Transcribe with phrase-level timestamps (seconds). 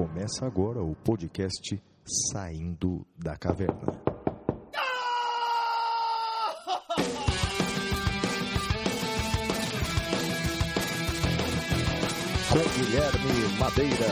[0.00, 1.78] Começa agora o podcast
[2.32, 4.00] Saindo da Caverna.
[12.48, 14.08] Com Guilherme Madeira,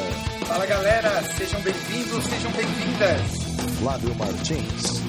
[0.46, 3.78] Fala galera, sejam bem-vindos, sejam bem-vindas.
[3.78, 5.08] Flávio Martins,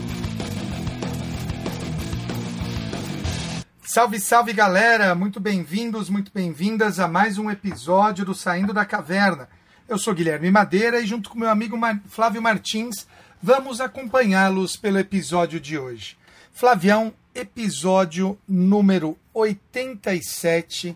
[3.83, 9.49] Salve, salve galera, muito bem-vindos, muito bem-vindas a mais um episódio do Saindo da Caverna.
[9.89, 11.75] Eu sou Guilherme Madeira e, junto com meu amigo
[12.09, 13.07] Flávio Martins,
[13.41, 16.15] vamos acompanhá-los pelo episódio de hoje.
[16.53, 20.95] Flavião, episódio número 87,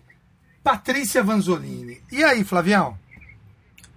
[0.64, 2.02] Patrícia Vanzolini.
[2.12, 2.96] E aí, Flavião?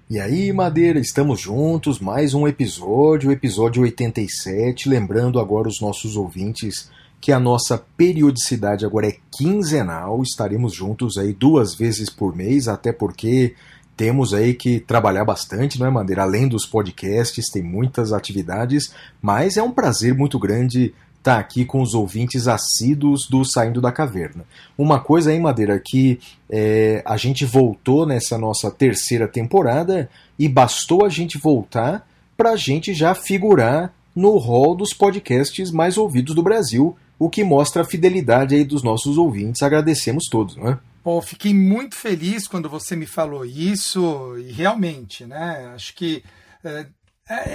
[0.08, 4.88] E aí, Madeira, estamos juntos, mais um episódio, episódio 87.
[4.88, 6.90] Lembrando agora os nossos ouvintes
[7.20, 12.92] que a nossa periodicidade agora é quinzenal, estaremos juntos aí duas vezes por mês, até
[12.92, 13.54] porque
[13.96, 16.22] temos aí que trabalhar bastante, não é, Madeira?
[16.22, 21.82] Além dos podcasts, tem muitas atividades, mas é um prazer muito grande estar aqui com
[21.82, 24.44] os ouvintes assíduos do Saindo da Caverna.
[24.78, 31.04] Uma coisa aí, Madeira, que é, a gente voltou nessa nossa terceira temporada e bastou
[31.04, 32.06] a gente voltar
[32.36, 37.42] para a gente já figurar no hall dos podcasts mais ouvidos do Brasil, o que
[37.42, 39.62] mostra a fidelidade aí dos nossos ouvintes.
[39.62, 40.78] Agradecemos todos, não é?
[41.06, 45.70] Pô, fiquei muito feliz quando você me falou isso, e realmente, né?
[45.72, 46.24] Acho que
[46.64, 46.88] é,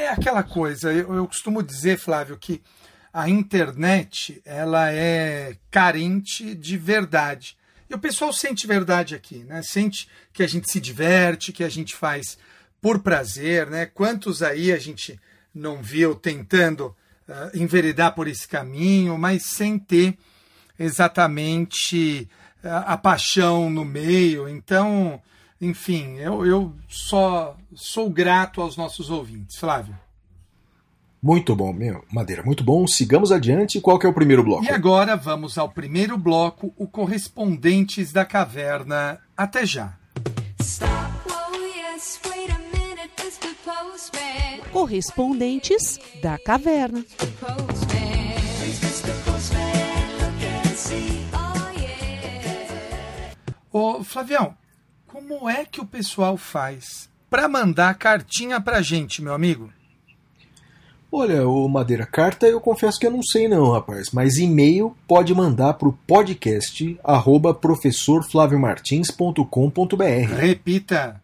[0.04, 0.94] é aquela coisa.
[0.94, 2.62] Eu, eu costumo dizer, Flávio, que
[3.12, 7.58] a internet ela é carente de verdade.
[7.90, 9.62] E o pessoal sente verdade aqui, né?
[9.62, 12.38] Sente que a gente se diverte, que a gente faz
[12.80, 13.86] por prazer, né?
[13.86, 15.20] Quantos aí a gente
[15.54, 16.96] não viu tentando
[17.28, 20.18] uh, enveredar por esse caminho, mas sem ter
[20.80, 22.30] exatamente
[22.64, 24.48] a, a paixão no meio.
[24.48, 25.22] Então,
[25.60, 29.58] enfim, eu, eu só sou grato aos nossos ouvintes.
[29.58, 29.96] Flávio.
[31.22, 32.04] Muito bom, meu.
[32.12, 32.88] Madeira, muito bom.
[32.88, 33.80] Sigamos adiante.
[33.80, 34.64] Qual que é o primeiro bloco?
[34.64, 39.20] E agora vamos ao primeiro bloco, o Correspondentes da Caverna.
[39.38, 39.94] Até já.
[41.30, 41.42] Oh.
[44.72, 47.06] Correspondentes da Caverna.
[53.72, 54.54] Ô, Flavião,
[55.08, 59.72] como é que o pessoal faz para mandar cartinha pra gente, meu amigo?
[61.10, 65.34] Olha, o Madeira Carta eu confesso que eu não sei não, rapaz, mas e-mail pode
[65.34, 71.22] mandar para o podcast arroba professorflaviomartins.com.br Repita.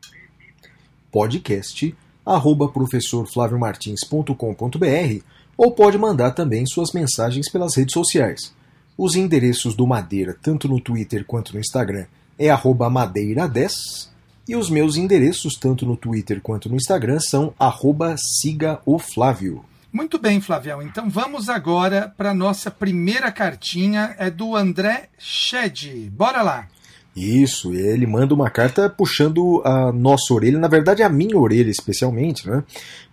[1.12, 5.24] podcast arroba professorflaviomartins.com.br
[5.58, 8.54] ou pode mandar também suas mensagens pelas redes sociais.
[8.98, 12.06] Os endereços do Madeira, tanto no Twitter quanto no Instagram,
[12.38, 14.10] é arroba madeira10
[14.48, 19.64] e os meus endereços, tanto no Twitter quanto no Instagram, são arroba siga o Flávio.
[19.92, 20.82] Muito bem, Flavião.
[20.82, 24.16] Então vamos agora para nossa primeira cartinha.
[24.20, 26.10] É do André Shed.
[26.12, 26.68] Bora lá.
[27.16, 32.48] Isso, ele manda uma carta puxando a nossa orelha, na verdade a minha orelha especialmente,
[32.48, 32.64] né?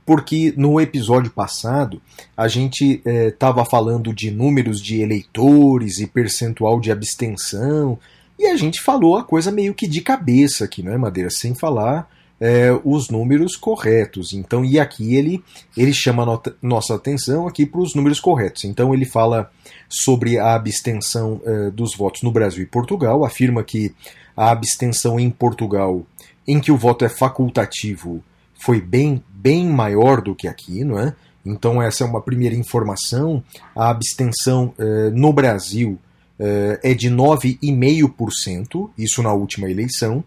[0.04, 2.02] Porque no episódio passado
[2.36, 7.98] a gente estava falando de números de eleitores e percentual de abstenção,
[8.38, 11.30] e a gente falou a coisa meio que de cabeça aqui, né, Madeira?
[11.30, 12.08] Sem falar
[12.40, 14.32] é, os números corretos.
[14.32, 15.42] Então, e aqui ele,
[15.76, 18.64] ele chama nota- nossa atenção aqui para os números corretos.
[18.64, 19.50] Então ele fala
[19.88, 23.94] sobre a abstenção eh, dos votos no Brasil e Portugal, afirma que
[24.36, 26.04] a abstenção em Portugal,
[26.46, 28.22] em que o voto é facultativo,
[28.58, 31.14] foi bem, bem maior do que aqui, não é?
[31.46, 33.42] Então essa é uma primeira informação.
[33.76, 35.98] A abstenção eh, no Brasil
[36.38, 40.24] é de 9,5%, isso na última eleição.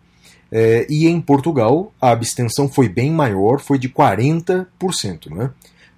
[0.51, 4.67] Eh, e em Portugal a abstenção foi bem maior, foi de 40%,
[5.29, 5.51] não é?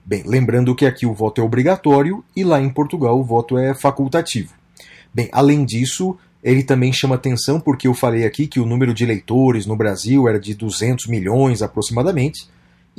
[0.04, 3.76] Bem, lembrando que aqui o voto é obrigatório e lá em Portugal o voto é
[3.76, 4.54] facultativo.
[5.14, 9.04] Bem, além disso, ele também chama atenção porque eu falei aqui que o número de
[9.04, 12.48] eleitores no Brasil era de 200 milhões aproximadamente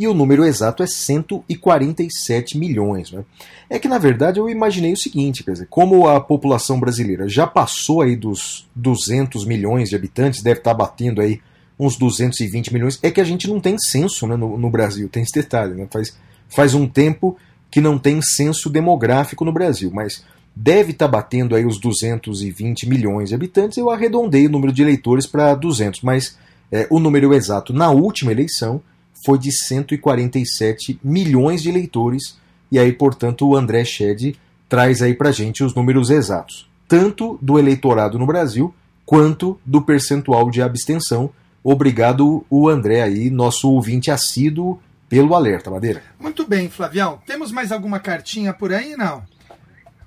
[0.01, 3.13] e o número exato é 147 milhões.
[3.13, 3.23] Né?
[3.69, 7.47] É que na verdade eu imaginei o seguinte, quer dizer, como a população brasileira já
[7.47, 11.39] passou aí dos 200 milhões de habitantes, deve estar batendo aí
[11.79, 15.23] uns 220 milhões, é que a gente não tem censo né, no, no Brasil, tem
[15.23, 15.87] esse detalhe, né?
[15.91, 16.17] faz,
[16.49, 17.37] faz um tempo
[17.71, 20.25] que não tem censo demográfico no Brasil, mas
[20.57, 25.27] deve estar batendo aí os 220 milhões de habitantes, eu arredondei o número de eleitores
[25.27, 26.39] para 200, mas
[26.73, 28.81] é, o número exato na última eleição
[29.25, 32.39] foi de 147 milhões de eleitores,
[32.71, 34.37] e aí, portanto, o André Shed
[34.69, 38.75] traz aí para gente os números exatos, tanto do eleitorado no Brasil
[39.05, 41.31] quanto do percentual de abstenção,
[41.65, 46.01] obrigado o André aí, nosso ouvinte assíduo, pelo alerta, Madeira.
[46.21, 47.21] Muito bem, Flavião.
[47.27, 48.97] Temos mais alguma cartinha por aí?
[48.97, 49.25] Não.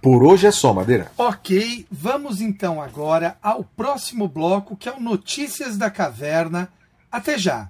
[0.02, 1.12] Por hoje é só, Madeira.
[1.18, 6.70] Ok, vamos então agora ao próximo bloco, que é o Notícias da Caverna.
[7.12, 7.70] Até já.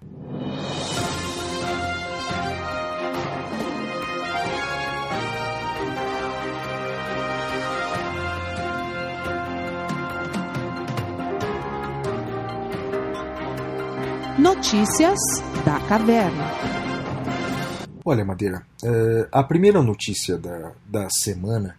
[14.44, 15.18] Notícias
[15.64, 16.52] da Caverna.
[18.04, 21.78] Olha, Madeira, eh, a primeira notícia da, da semana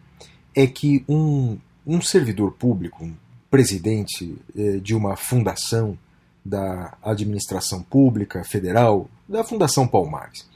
[0.56, 3.14] é que um, um servidor público, um
[3.50, 5.99] presidente eh, de uma fundação
[6.43, 10.49] da administração pública federal, da Fundação Palmares,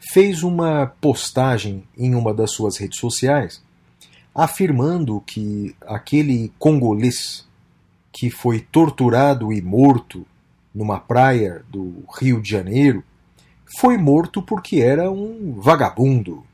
[0.00, 3.62] fez uma postagem em uma das suas redes sociais
[4.34, 7.46] afirmando que aquele congolês
[8.12, 10.26] que foi torturado e morto
[10.74, 13.04] numa praia do Rio de Janeiro
[13.78, 16.44] foi morto porque era um vagabundo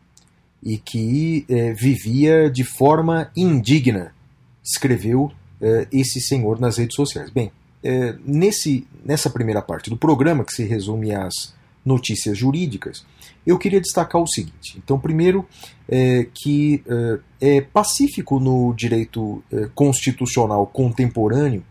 [0.62, 4.12] e que eh, vivia de forma indigna,
[4.62, 5.30] escreveu
[5.60, 7.30] eh, esse senhor nas redes sociais.
[7.30, 7.50] Bem,
[7.82, 11.54] eh, nesse, nessa primeira parte do programa, que se resume às
[11.84, 13.06] notícias jurídicas,
[13.46, 14.76] eu queria destacar o seguinte.
[14.76, 15.46] Então, primeiro,
[16.34, 16.84] que
[17.40, 19.42] é, pacífico no direito
[19.74, 21.64] constitucional contemporâneo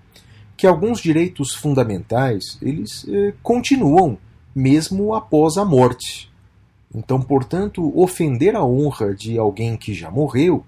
[0.58, 4.18] que alguns direitos fundamentais eles é, continuam
[4.56, 6.32] mesmo após a morte.
[6.94, 10.66] Então, portanto, ofender a honra de alguém que já morreu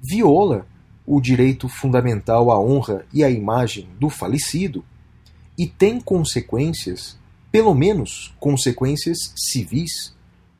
[0.00, 0.66] viola
[1.04, 4.84] o direito fundamental à honra e à imagem do falecido
[5.58, 7.18] e tem consequências,
[7.50, 10.14] pelo menos consequências civis,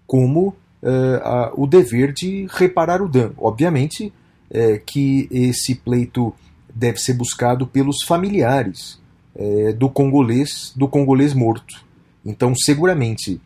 [0.06, 3.34] como uh, a, o dever de reparar o dano.
[3.38, 4.12] Obviamente
[4.50, 6.34] é, que esse pleito
[6.74, 8.98] deve ser buscado pelos familiares
[9.34, 11.84] é, do congolês do congolês morto.
[12.24, 13.40] Então, seguramente,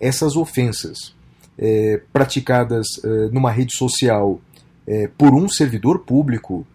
[0.00, 1.14] essas ofensas
[1.58, 4.40] é, praticadas é, numa rede social
[4.86, 6.66] é, por um servidor público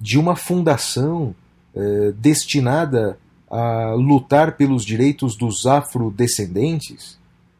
[0.00, 1.34] de uma fundação
[1.74, 3.18] é, destinada
[3.50, 7.18] a lutar pelos direitos dos afrodescendentes,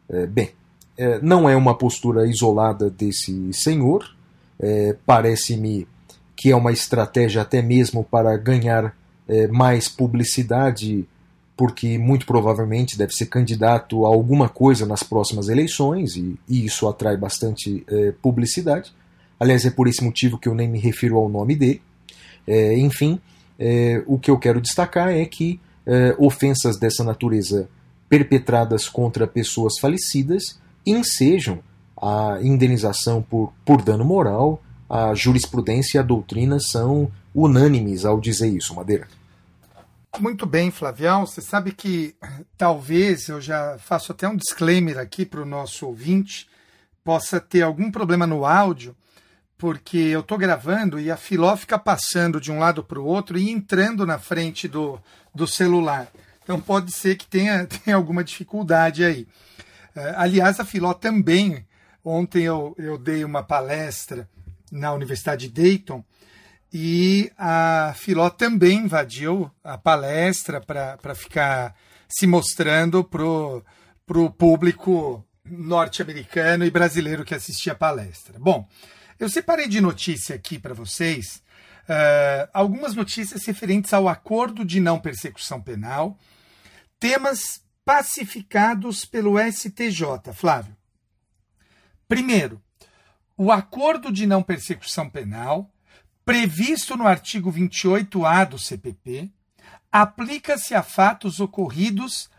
[0.09, 0.51] é, bem,
[1.21, 4.03] não é uma postura isolada desse senhor,
[5.05, 5.87] parece-me
[6.39, 8.95] que é uma estratégia até mesmo para ganhar
[9.27, 11.05] é, mais publicidade,
[11.57, 16.87] porque muito provavelmente deve ser candidato a alguma coisa nas próximas eleições, e, e isso
[16.87, 18.93] atrai bastante é, publicidade.
[19.37, 21.81] Aliás, é por esse motivo que eu nem me refiro ao nome dele.
[22.47, 23.19] É, enfim,
[23.59, 27.67] é, o que eu quero destacar é que é, ofensas dessa natureza
[28.07, 30.57] perpetradas contra pessoas falecidas
[30.87, 31.59] ensejam
[32.01, 38.47] a indenização por, por dano moral, a jurisprudência e a doutrina são unânimes ao dizer
[38.47, 39.07] isso, Madeira.
[40.17, 41.25] Muito bem, Flavião.
[41.25, 42.15] Você sabe que
[42.57, 46.49] talvez eu já faço até um disclaimer aqui para o nosso ouvinte,
[47.03, 48.95] possa ter algum problema no áudio,
[49.57, 53.37] porque eu estou gravando e a Filó fica passando de um lado para o outro
[53.37, 54.99] e entrando na frente do,
[55.33, 56.07] do celular.
[56.43, 59.27] Então pode ser que tenha, tenha alguma dificuldade aí.
[59.95, 61.65] Uh, aliás, a Filó também,
[62.03, 64.27] ontem eu, eu dei uma palestra
[64.71, 66.03] na Universidade de Dayton
[66.71, 71.75] e a Filó também invadiu a palestra para ficar
[72.07, 78.37] se mostrando para o público norte-americano e brasileiro que assistia a palestra.
[78.39, 78.67] Bom,
[79.19, 81.41] eu separei de notícia aqui para vocês
[81.85, 86.17] uh, algumas notícias referentes ao acordo de não persecução penal,
[86.99, 90.31] temas pacificados pelo STJ.
[90.33, 90.77] Flávio.
[92.07, 92.61] Primeiro,
[93.39, 95.71] o acordo de não persecução penal,
[96.25, 99.31] previsto no artigo 28A do CPP,
[99.89, 102.29] aplica-se a fatos ocorridos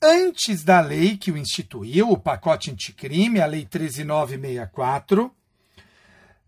[0.00, 5.30] antes da lei que o instituiu, o pacote anticrime, a Lei 13964,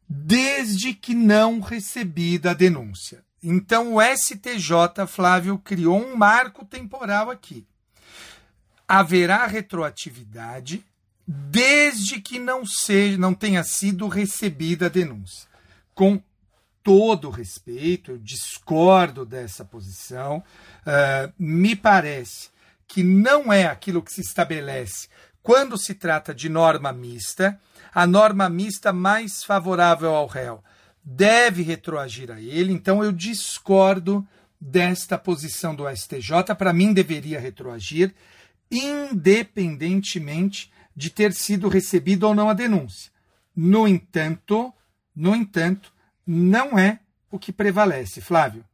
[0.08, 3.22] desde que não recebida a denúncia.
[3.42, 7.66] Então, o STJ, Flávio, criou um marco temporal aqui.
[8.88, 10.82] Haverá retroatividade
[11.32, 15.48] desde que não seja, não tenha sido recebida a denúncia.
[15.94, 16.20] Com
[16.82, 20.42] todo respeito, eu discordo dessa posição.
[20.80, 22.48] Uh, me parece
[22.88, 25.06] que não é aquilo que se estabelece
[25.40, 27.60] quando se trata de norma mista,
[27.94, 30.64] a norma mista mais favorável ao réu
[31.02, 32.72] deve retroagir a ele.
[32.72, 34.26] Então eu discordo
[34.60, 36.54] desta posição do STJ.
[36.58, 38.14] Para mim, deveria retroagir,
[38.70, 43.10] independentemente de ter sido recebida ou não a denúncia.
[43.54, 44.72] No entanto,
[45.14, 45.92] no entanto,
[46.26, 48.64] não é o que prevalece, Flávio.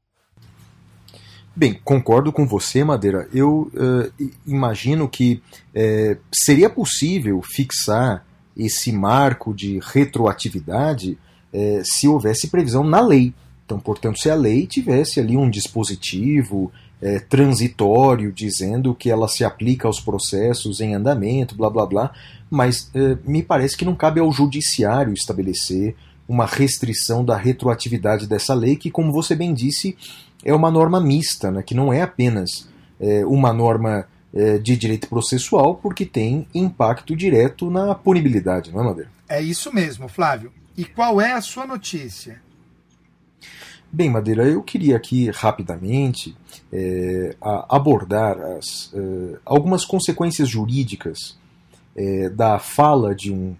[1.55, 3.29] Bem, concordo com você, Madeira.
[3.33, 3.71] Eu
[4.21, 5.43] i- imagino que
[5.75, 11.17] eh, seria possível fixar esse marco de retroatividade
[11.53, 13.33] eh, se houvesse previsão na lei.
[13.65, 16.71] Então, portanto, se a lei tivesse ali um dispositivo
[17.01, 22.13] eh, transitório dizendo que ela se aplica aos processos em andamento, blá blá blá,
[22.51, 25.95] mas eh, me parece que não cabe ao judiciário estabelecer
[26.29, 29.97] uma restrição da retroatividade dessa lei, que, como você bem disse,
[30.45, 32.69] é uma norma mista, né, que não é apenas
[33.01, 38.85] é, uma norma é, de direito processual, porque tem impacto direto na punibilidade, não é,
[38.85, 39.11] Madeira?
[39.29, 40.53] É isso mesmo, Flávio.
[40.77, 42.41] E qual é a sua notícia?
[43.97, 46.37] Bem, Madeira, eu queria aqui rapidamente
[46.71, 51.35] é, abordar as, é, algumas consequências jurídicas
[51.97, 53.57] é, da fala de um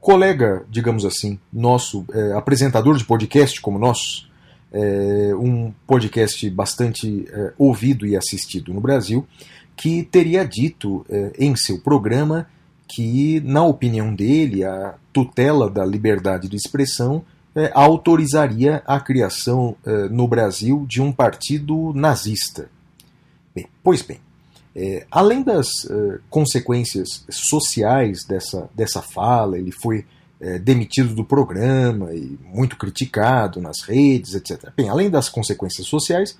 [0.00, 4.28] colega, digamos assim, nosso, é, apresentador de podcast como nós,
[4.72, 9.28] é, um podcast bastante é, ouvido e assistido no Brasil,
[9.76, 11.06] que teria dito
[11.38, 12.48] em seu programa
[12.88, 17.24] que, na opinião dele, a tutela da liberdade de expressão
[17.58, 22.70] é, autorizaria a criação é, no Brasil de um partido nazista.
[23.52, 24.20] Bem, pois bem,
[24.76, 30.06] é, além das é, consequências sociais dessa, dessa fala, ele foi
[30.40, 34.70] é, demitido do programa e muito criticado nas redes, etc.
[34.76, 36.38] Bem, além das consequências sociais,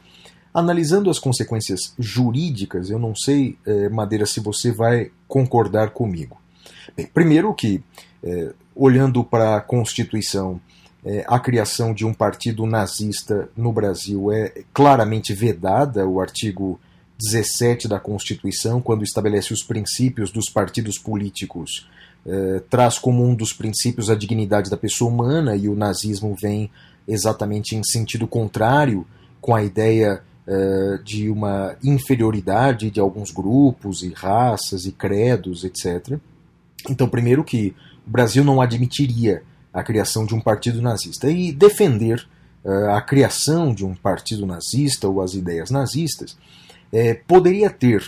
[0.55, 6.41] analisando as consequências jurídicas, eu não sei, é, Madeira, se você vai concordar comigo.
[6.97, 7.83] Bem, primeiro que,
[8.75, 10.61] olhando para a Constituição,
[11.05, 16.81] é, a criação de um partido nazista no Brasil é claramente vedada, o artigo
[17.19, 21.89] 17 da Constituição, quando estabelece os princípios dos partidos políticos,
[22.25, 26.71] eh, traz como um dos princípios a dignidade da pessoa humana, e o nazismo vem
[27.09, 29.05] exatamente em sentido contrário,
[29.41, 36.19] com a ideia eh, de uma inferioridade de alguns grupos e raças e credos, etc.
[36.89, 37.75] Então, primeiro que
[38.07, 39.43] o Brasil não admitiria
[39.79, 41.31] a criação de um partido nazista.
[41.31, 42.27] E defender
[42.65, 46.37] eh, a criação de um partido nazista ou as ideias nazistas
[46.93, 48.05] eh, poderia ter,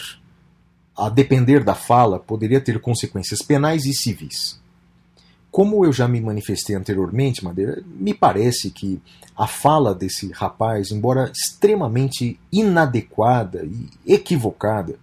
[0.96, 4.60] a depender da fala, poderia ter consequências penais e civis.
[5.50, 9.00] Como eu já me manifestei anteriormente, Madeira, me parece que
[9.36, 14.96] a fala desse rapaz, embora extremamente inadequada e equivocada,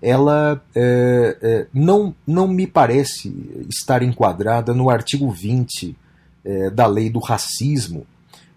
[0.00, 3.28] ela é, é, não, não me parece
[3.68, 5.96] estar enquadrada no artigo 20
[6.44, 8.06] é, da lei do racismo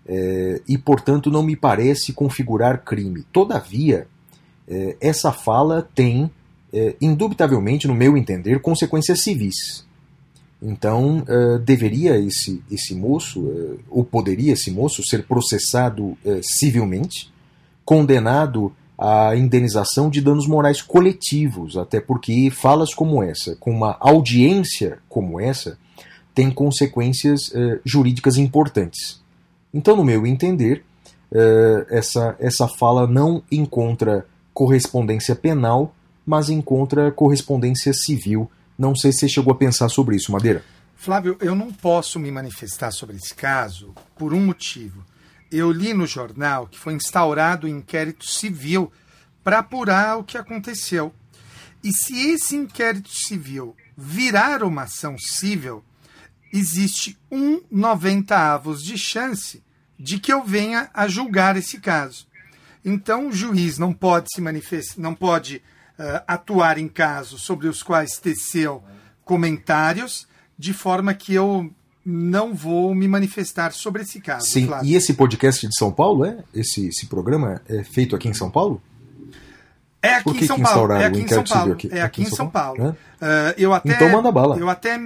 [0.06, 3.24] é, e, portanto, não me parece configurar crime.
[3.32, 4.08] Todavia,
[4.68, 6.30] é, essa fala tem,
[6.72, 9.86] é, indubitavelmente, no meu entender, consequências civis.
[10.62, 17.32] Então, é, deveria esse, esse moço, é, ou poderia esse moço, ser processado civilmente,
[17.86, 25.00] condenado à indenização de danos morais coletivos, até porque falas como essa, com uma audiência
[25.10, 25.78] como essa,
[26.34, 29.22] tem consequências eh, jurídicas importantes.
[29.74, 30.84] Então, no meu entender,
[31.32, 38.50] eh, essa, essa fala não encontra correspondência penal, mas encontra correspondência civil.
[38.78, 40.64] Não sei se você chegou a pensar sobre isso, Madeira.
[40.96, 45.04] Flávio, eu não posso me manifestar sobre esse caso por um motivo.
[45.52, 48.92] Eu li no jornal que foi instaurado um inquérito civil
[49.44, 51.14] para apurar o que aconteceu.
[51.84, 55.84] E se esse inquérito civil virar uma ação civil,
[56.54, 59.64] existe um 90 avos de chance
[60.00, 62.28] de que eu venha a julgar esse caso.
[62.86, 65.58] Então, o juiz não pode se manifestar, não pode
[65.98, 68.84] uh, atuar em casos sobre os quais teceu
[69.26, 71.72] comentários, de forma que eu
[72.06, 74.46] não vou me manifestar sobre esse caso.
[74.46, 74.90] Sim, Flávio.
[74.90, 76.44] e esse podcast de São Paulo, é?
[76.54, 78.82] Esse, esse programa é feito aqui em São Paulo?
[80.02, 80.92] É aqui em São Paulo.
[80.92, 81.78] É aqui em São Paulo.
[81.90, 82.78] É aqui em São Paulo.
[82.78, 84.58] Paulo, Uh, eu até, Então manda bala.
[84.60, 85.00] Eu até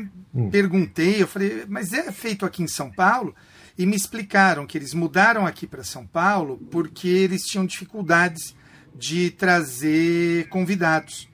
[0.51, 3.35] perguntei, eu falei, mas é feito aqui em São Paulo?
[3.77, 8.55] E me explicaram que eles mudaram aqui para São Paulo porque eles tinham dificuldades
[8.95, 11.29] de trazer convidados.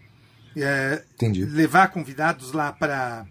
[0.56, 1.46] É, Entendi.
[1.46, 3.26] levar convidados lá para.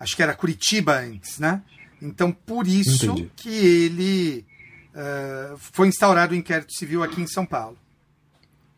[0.00, 1.62] Acho que era Curitiba antes, né?
[2.02, 3.30] Então, por isso Entendi.
[3.36, 4.46] que ele
[4.94, 7.78] uh, foi instaurado o inquérito civil aqui em São Paulo.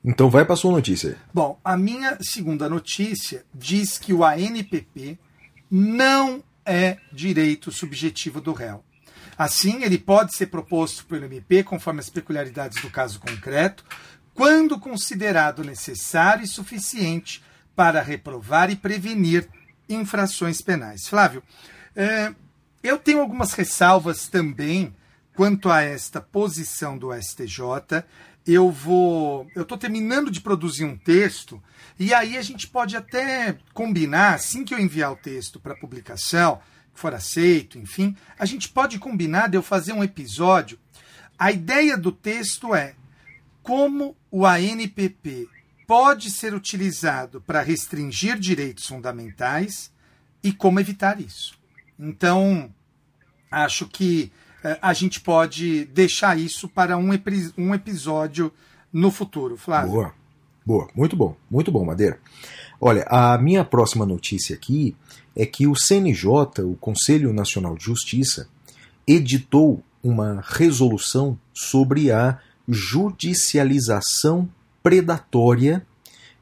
[0.04, 1.16] Então vai para sua notícia.
[1.34, 5.18] Bom, a minha segunda notícia diz que o ANPP
[5.70, 8.84] não é direito subjetivo do réu.
[9.38, 13.84] Assim, ele pode ser proposto pelo MP conforme as peculiaridades do caso concreto,
[14.34, 17.42] quando considerado necessário e suficiente
[17.74, 19.48] para reprovar e prevenir
[19.88, 21.06] infrações penais.
[21.06, 21.42] Flávio,
[21.94, 22.34] eh,
[22.82, 24.94] eu tenho algumas ressalvas também
[25.34, 28.04] quanto a esta posição do STJ
[28.46, 29.46] eu vou.
[29.54, 31.62] Eu estou terminando de produzir um texto,
[31.98, 36.60] e aí a gente pode até combinar, assim que eu enviar o texto para publicação,
[36.94, 40.78] que for aceito, enfim, a gente pode combinar de eu fazer um episódio.
[41.38, 42.94] A ideia do texto é
[43.62, 45.48] como o ANPP
[45.86, 49.92] pode ser utilizado para restringir direitos fundamentais
[50.42, 51.58] e como evitar isso.
[51.98, 52.72] Então,
[53.50, 54.32] acho que
[54.80, 58.52] a gente pode deixar isso para um, epi- um episódio
[58.92, 59.92] no futuro, Flávio.
[59.92, 60.12] Boa,
[60.64, 62.18] boa, muito bom, muito bom, Madeira.
[62.80, 64.94] Olha, a minha próxima notícia aqui
[65.34, 68.48] é que o CNJ, o Conselho Nacional de Justiça,
[69.06, 74.48] editou uma resolução sobre a judicialização
[74.82, 75.84] predatória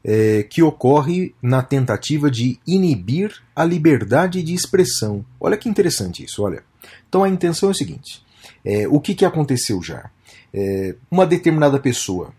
[0.03, 5.25] eh, que ocorre na tentativa de inibir a liberdade de expressão.
[5.39, 6.63] Olha que interessante isso, olha.
[7.07, 8.23] Então a intenção é o seguinte:
[8.63, 10.09] eh, o que, que aconteceu já?
[10.53, 12.33] Eh, uma determinada pessoa,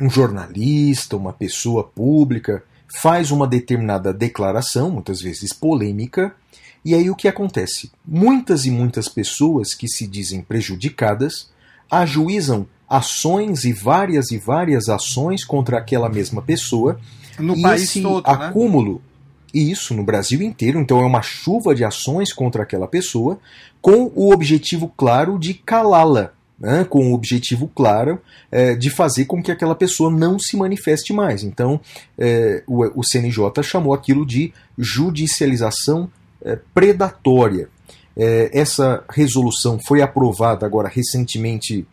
[0.00, 2.62] um jornalista, uma pessoa pública,
[3.00, 6.34] faz uma determinada declaração, muitas vezes polêmica,
[6.84, 7.90] e aí o que acontece?
[8.04, 11.50] Muitas e muitas pessoas que se dizem prejudicadas
[11.90, 16.98] ajuizam ações e várias e várias ações contra aquela mesma pessoa.
[17.38, 19.02] No e país esse todo, né?
[19.52, 23.38] E isso no Brasil inteiro, então é uma chuva de ações contra aquela pessoa,
[23.80, 26.84] com o objetivo claro de calá-la, né?
[26.84, 28.20] com o objetivo claro
[28.52, 31.42] eh, de fazer com que aquela pessoa não se manifeste mais.
[31.42, 31.80] Então,
[32.18, 36.10] eh, o, o CNJ chamou aquilo de judicialização
[36.42, 37.68] eh, predatória.
[38.16, 41.86] Eh, essa resolução foi aprovada agora recentemente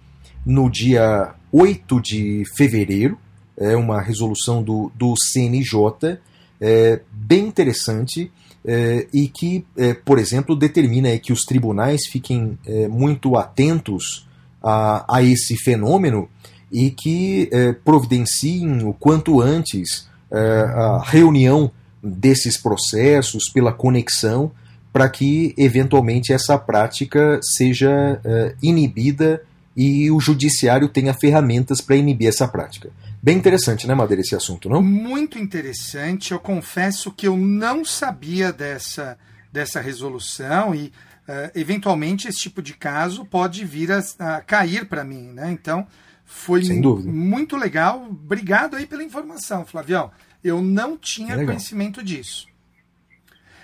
[0.45, 3.17] no dia 8 de fevereiro,
[3.57, 6.19] é uma resolução do, do CNJ,
[6.59, 8.31] é, bem interessante,
[8.67, 14.27] é, e que, é, por exemplo, determina que os tribunais fiquem é, muito atentos
[14.61, 16.27] a, a esse fenômeno
[16.69, 21.71] e que é, providenciem o quanto antes é, a reunião
[22.03, 24.51] desses processos pela conexão
[24.91, 28.19] para que eventualmente essa prática seja
[28.63, 29.41] inibida
[29.75, 32.89] e o judiciário tenha ferramentas para inibir essa prática.
[33.21, 34.81] Bem interessante, né, Madeira, esse assunto, não?
[34.81, 36.31] Muito interessante.
[36.31, 39.17] Eu confesso que eu não sabia dessa,
[39.51, 40.93] dessa resolução e,
[41.27, 45.51] eh, eventualmente, esse tipo de caso pode vir a, a cair para mim, né?
[45.51, 45.85] Então,
[46.25, 47.11] foi Sem dúvida.
[47.11, 48.05] muito legal.
[48.09, 50.11] Obrigado aí pela informação, Flavião.
[50.43, 51.47] Eu não tinha Legal.
[51.47, 52.47] conhecimento disso.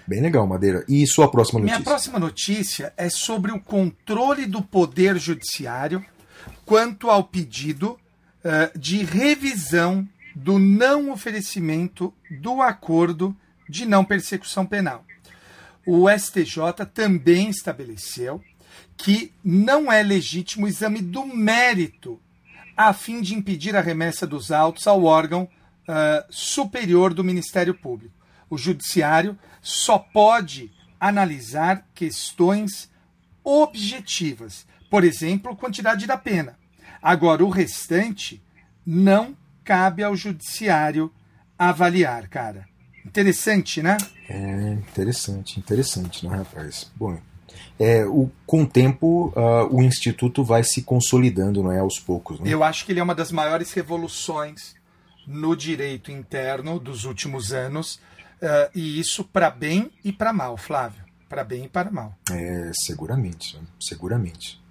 [0.06, 0.84] Bem legal, Madeira.
[0.89, 1.89] E sua próxima Minha notícia?
[1.92, 6.04] próxima notícia é sobre o controle do Poder Judiciário
[6.66, 7.98] quanto ao pedido
[8.43, 13.36] eh, de revisão do não oferecimento do acordo
[13.69, 15.06] de não persecução penal.
[15.86, 18.43] O STJ também estabeleceu
[18.97, 22.19] que não é legítimo o exame do mérito
[22.75, 25.47] a fim de impedir a remessa dos autos ao órgão
[25.88, 28.13] ah, superior do Ministério Público.
[28.49, 32.89] O Judiciário só pode analisar questões
[33.43, 36.58] objetivas, por exemplo, quantidade da pena.
[37.04, 38.42] Agora, o restante
[38.86, 41.12] não cabe ao Judiciário
[41.60, 42.66] avaliar, cara.
[43.06, 43.98] Interessante, né?
[44.30, 46.89] É interessante, interessante, né, rapaz?
[46.96, 47.20] Bom,
[47.78, 51.80] é, o, com o tempo, ah, o Instituto vai se consolidando, não é?
[51.80, 52.50] Aos poucos, né?
[52.50, 54.74] Eu acho que ele é uma das maiores revoluções
[55.28, 58.00] no direito interno dos últimos anos,
[58.42, 61.04] eh, e isso para bem e para mal, Flávio.
[61.30, 62.18] Para bem e para mal.
[62.30, 64.62] É, seguramente, seguramente.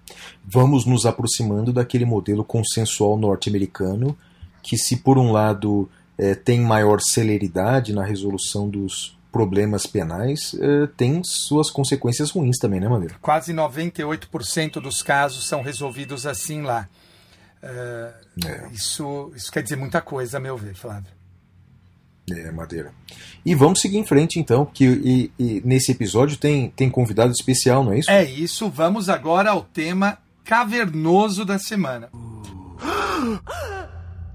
[0.44, 4.16] Vamos nos aproximando daquele modelo consensual norte-americano
[4.62, 10.88] que, se por um lado eh, tem maior celeridade na resolução dos problemas penais, eh,
[10.96, 13.16] tem suas consequências ruins também, né, Maneiro?
[13.20, 16.88] Quase 98% dos casos são resolvidos assim lá.
[17.62, 18.12] Eh,
[18.44, 18.68] É.
[18.72, 21.10] isso, isso quer dizer muita coisa, a meu ver, Flávio.
[22.30, 22.92] É, Madeira.
[23.44, 27.82] E vamos seguir em frente, então, porque e- e nesse episódio tem, tem convidado especial,
[27.84, 28.10] não é isso?
[28.10, 32.08] É isso, vamos agora ao tema cavernoso da semana.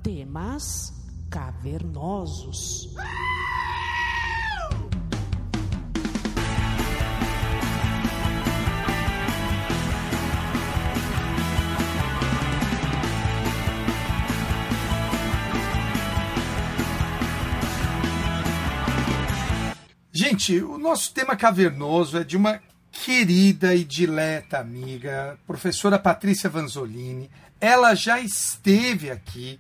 [0.04, 0.94] Temas
[1.30, 2.90] cavernosos.
[20.30, 22.62] Gente, o nosso tema cavernoso é de uma
[22.92, 27.32] querida e dileta amiga, professora Patrícia Vanzolini.
[27.62, 29.58] Ela já esteve aqui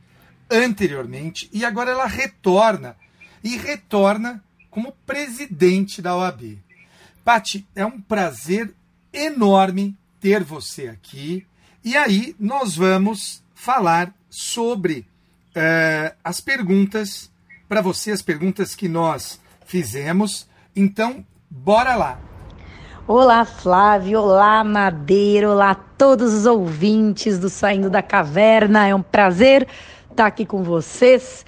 [0.51, 2.97] anteriormente e agora ela retorna.
[3.41, 6.57] E retorna como presidente da OAB.
[7.23, 8.73] Pati, é um prazer
[9.13, 11.47] enorme ter você aqui.
[11.81, 15.07] E aí nós vamos falar sobre
[15.55, 17.31] eh, as perguntas
[17.69, 20.45] para você, as perguntas que nós fizemos.
[20.79, 22.19] Então, bora lá.
[23.07, 24.19] Olá, Flávio.
[24.19, 25.49] Olá, Madeira.
[25.49, 28.87] Olá, todos os ouvintes do Saindo da Caverna.
[28.87, 29.67] É um prazer
[30.11, 31.43] estar aqui com vocês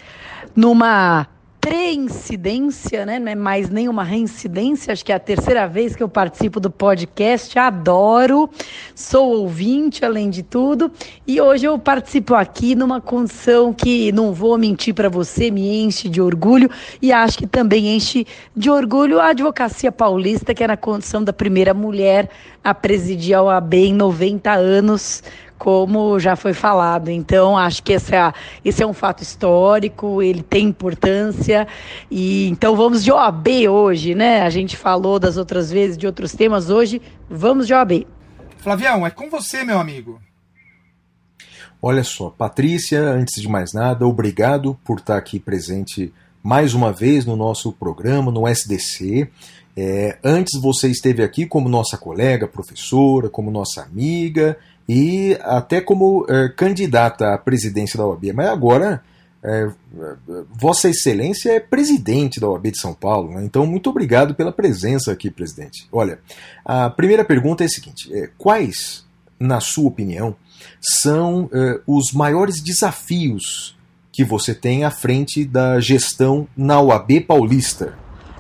[0.55, 1.27] numa
[1.69, 3.19] pré-incidência, né?
[3.19, 4.91] Não é mais nenhuma reincidência.
[4.91, 7.59] Acho que é a terceira vez que eu participo do podcast.
[7.59, 8.49] Adoro.
[8.95, 10.91] Sou ouvinte, além de tudo.
[11.27, 16.09] E hoje eu participo aqui numa condição que, não vou mentir para você, me enche
[16.09, 16.71] de orgulho.
[16.99, 21.31] E acho que também enche de orgulho a advocacia paulista, que é na condição da
[21.31, 22.31] primeira mulher
[22.63, 25.21] a presidir a OAB em 90 anos
[25.59, 27.11] como já foi falado.
[27.11, 31.67] Então, acho que esse é, esse é um fato histórico, ele tem importância.
[32.09, 34.41] E então vamos de OAB hoje, né?
[34.41, 38.07] A gente falou das outras vezes de outros temas, hoje vamos de OAB.
[38.57, 40.19] Flavião, é com você, meu amigo.
[41.81, 47.25] Olha só, Patrícia, antes de mais nada, obrigado por estar aqui presente mais uma vez
[47.25, 49.29] no nosso programa, no SDC.
[49.77, 54.57] É, antes você esteve aqui como nossa colega, professora, como nossa amiga
[54.91, 58.33] e até como é, candidata à presidência da OAB.
[58.33, 59.03] Mas agora,
[59.43, 59.69] é,
[60.51, 63.45] Vossa Excelência é presidente da OAB de São Paulo, né?
[63.45, 65.87] então muito obrigado pela presença aqui, presidente.
[65.91, 66.17] Olha,
[66.65, 69.05] a primeira pergunta é a seguinte: é, quais,
[69.39, 70.35] na sua opinião,
[70.81, 73.77] são é, os maiores desafios
[74.11, 77.93] que você tem à frente da gestão na OAB paulista?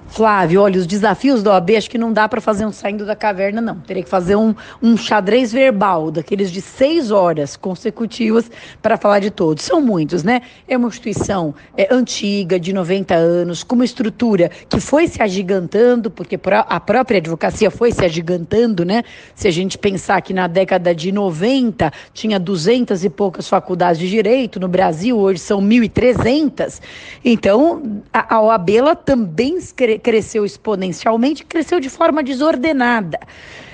[0.09, 3.15] Flávio, olha, os desafios da OAB, acho que não dá para fazer um saindo da
[3.15, 3.75] caverna, não.
[3.79, 8.49] Teria que fazer um, um xadrez verbal, daqueles de seis horas consecutivas,
[8.81, 9.63] para falar de todos.
[9.63, 10.41] São muitos, né?
[10.67, 16.09] É uma instituição é, antiga, de 90 anos, com uma estrutura que foi se agigantando,
[16.09, 19.03] porque a própria advocacia foi se agigantando, né?
[19.35, 24.09] Se a gente pensar que na década de 90 tinha 200 e poucas faculdades de
[24.09, 26.81] direito, no Brasil hoje são 1.300.
[27.23, 29.59] Então, a, OAB ela também
[29.99, 33.19] cresceu exponencialmente, cresceu de forma desordenada.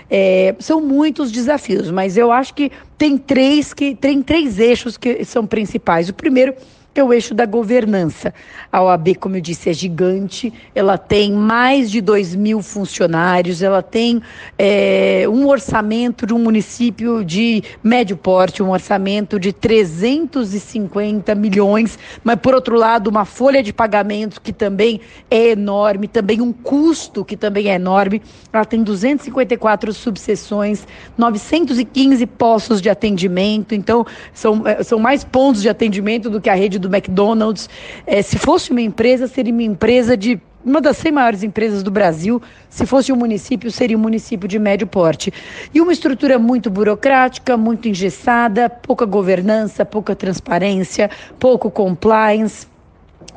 [0.10, 5.24] É, são muitos desafios, mas eu acho que tem três que tem três eixos que
[5.26, 6.10] são principais.
[6.10, 6.54] O primeiro
[7.00, 8.34] é o eixo da governança.
[8.72, 13.82] A OAB, como eu disse, é gigante, ela tem mais de 2 mil funcionários, ela
[13.82, 14.22] tem
[14.58, 22.38] é, um orçamento de um município de médio porte, um orçamento de 350 milhões, mas,
[22.38, 27.36] por outro lado, uma folha de pagamento que também é enorme, também um custo que
[27.36, 28.22] também é enorme.
[28.54, 35.70] Ela tem 254 subseções, 915 postos de atendimento, então são, é, são mais pontos de
[35.70, 37.69] atendimento do que a rede do McDonald's.
[38.06, 41.91] É, se fosse uma empresa, seria uma empresa de uma das 100 maiores empresas do
[41.91, 42.41] Brasil.
[42.69, 45.32] Se fosse um município, seria um município de médio porte.
[45.74, 52.67] E uma estrutura muito burocrática, muito engessada, pouca governança, pouca transparência, pouco compliance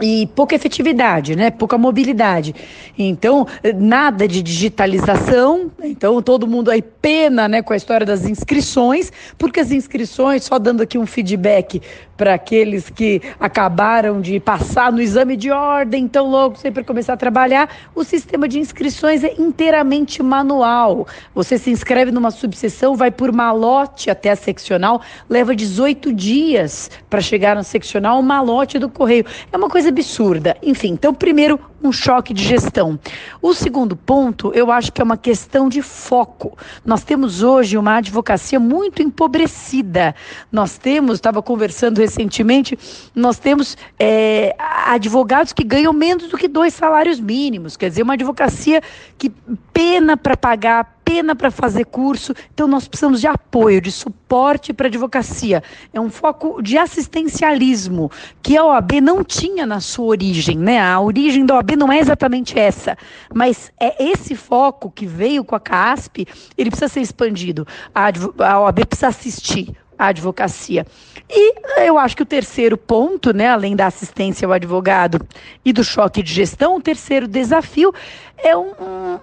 [0.00, 1.50] e pouca efetividade, né?
[1.50, 2.54] Pouca mobilidade.
[2.98, 3.46] Então,
[3.76, 5.70] nada de digitalização.
[5.82, 10.58] Então, todo mundo aí pena, né, com a história das inscrições, porque as inscrições, só
[10.58, 11.80] dando aqui um feedback
[12.16, 17.16] para aqueles que acabaram de passar no exame de ordem, então logo sempre começar a
[17.16, 21.06] trabalhar, o sistema de inscrições é inteiramente manual.
[21.32, 27.20] Você se inscreve numa subseção, vai por malote até a seccional, leva 18 dias para
[27.20, 29.24] chegar no seccional, o malote do correio.
[29.52, 30.56] É uma coisa absurda.
[30.62, 32.98] Enfim, então primeiro um choque de gestão.
[33.40, 36.56] O segundo ponto, eu acho que é uma questão de foco.
[36.84, 40.14] Nós temos hoje uma advocacia muito empobrecida.
[40.50, 42.78] Nós temos, estava conversando recentemente,
[43.14, 47.76] nós temos é, advogados que ganham menos do que dois salários mínimos.
[47.76, 48.82] Quer dizer, uma advocacia
[49.16, 49.30] que
[49.72, 52.34] pena para pagar, pena para fazer curso.
[52.52, 55.62] Então, nós precisamos de apoio, de suporte para a advocacia.
[55.90, 58.10] É um foco de assistencialismo
[58.42, 60.58] que a OAB não tinha na sua origem.
[60.58, 60.78] Né?
[60.78, 62.94] A origem da OAB não é exatamente essa,
[63.34, 66.26] mas é esse foco que veio com a CASP,
[66.58, 67.66] ele precisa ser expandido.
[67.94, 68.08] A,
[68.44, 70.86] a OAB precisa assistir a advocacia.
[71.28, 75.20] E eu acho que o terceiro ponto, né, além da assistência ao advogado
[75.64, 77.92] e do choque de gestão, o terceiro desafio
[78.36, 78.72] é um,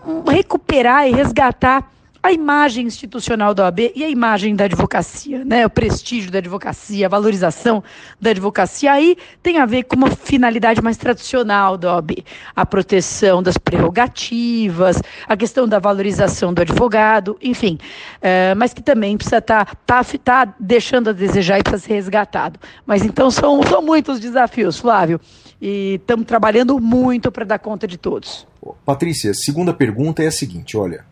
[0.05, 1.94] um recuperar e resgatar
[2.25, 5.63] a imagem institucional da OAB e a imagem da advocacia, né?
[5.63, 7.83] O prestígio da advocacia, a valorização
[8.19, 8.91] da advocacia.
[8.91, 14.99] Aí tem a ver com uma finalidade mais tradicional da OAB, a proteção das prerrogativas,
[15.27, 17.77] a questão da valorização do advogado, enfim,
[18.19, 21.93] é, mas que também precisa estar tá, tá, tá deixando a desejar e precisa ser
[21.93, 22.59] resgatado.
[22.87, 25.21] Mas então são, são muitos desafios, Flávio,
[25.61, 28.47] e estamos trabalhando muito para dar conta de todos.
[28.83, 31.05] Patrícia, segunda pergunta é a seguinte, olha.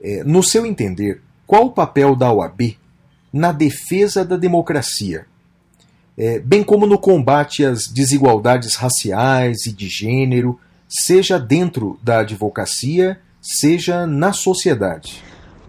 [0.00, 2.76] É, no seu entender, qual o papel da OAB
[3.32, 5.26] na defesa da democracia?
[6.18, 10.58] é, bem como no combate às desigualdades raciais e de gênero,
[10.88, 15.22] seja dentro da advocacia, seja na sociedade?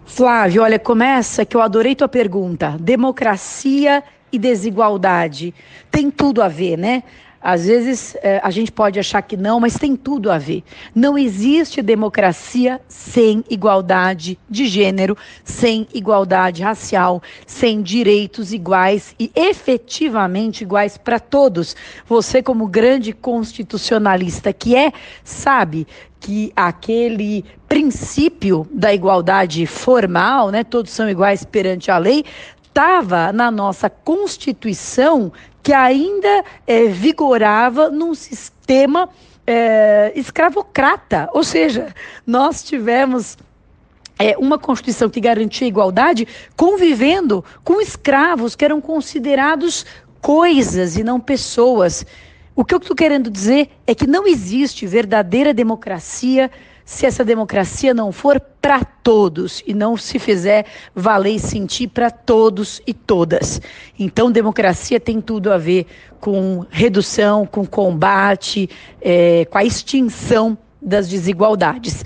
[0.04, 2.76] Flávio, olha, começa que eu adorei tua pergunta.
[2.80, 5.54] Democracia e desigualdade.
[5.88, 7.04] Tem tudo a ver, né?
[7.42, 10.62] Às vezes eh, a gente pode achar que não, mas tem tudo a ver.
[10.94, 20.62] Não existe democracia sem igualdade de gênero, sem igualdade racial, sem direitos iguais e efetivamente
[20.62, 21.74] iguais para todos.
[22.06, 24.92] Você, como grande constitucionalista que é,
[25.24, 25.86] sabe
[26.20, 32.24] que aquele princípio da igualdade formal, né, todos são iguais perante a lei,
[32.70, 39.08] estava na nossa Constituição que ainda é, vigorava num sistema
[39.46, 41.28] é, escravocrata.
[41.32, 41.94] Ou seja,
[42.26, 43.36] nós tivemos
[44.18, 49.84] é, uma Constituição que garantia igualdade convivendo com escravos que eram considerados
[50.20, 52.04] coisas e não pessoas.
[52.54, 56.50] O que eu estou querendo dizer é que não existe verdadeira democracia
[56.84, 62.10] se essa democracia não for para todos e não se fizer valer e sentir para
[62.10, 63.60] todos e todas.
[63.98, 65.86] Então, democracia tem tudo a ver
[66.20, 68.68] com redução, com combate,
[69.00, 72.04] é, com a extinção das desigualdades.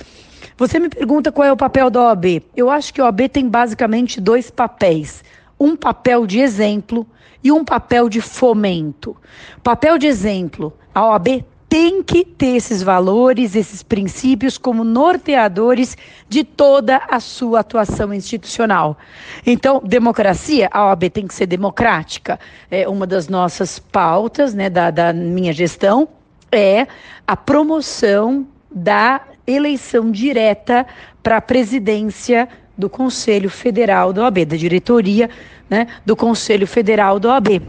[0.57, 2.43] Você me pergunta qual é o papel da OAB.
[2.57, 5.25] Eu acho que a OAB tem basicamente dois papéis:
[5.59, 7.07] um papel de exemplo
[7.43, 9.17] e um papel de fomento.
[9.63, 15.97] Papel de exemplo: a OAB tem que ter esses valores, esses princípios como norteadores
[16.29, 18.97] de toda a sua atuação institucional.
[19.45, 22.39] Então, democracia, a OAB tem que ser democrática.
[22.71, 26.07] É uma das nossas pautas, né, da, da minha gestão,
[26.53, 26.87] é
[27.27, 30.87] a promoção da eleição direta
[31.25, 35.29] para a presidência do Conselho Federal da OAB, da diretoria
[35.69, 37.63] né, do Conselho Federal da OAB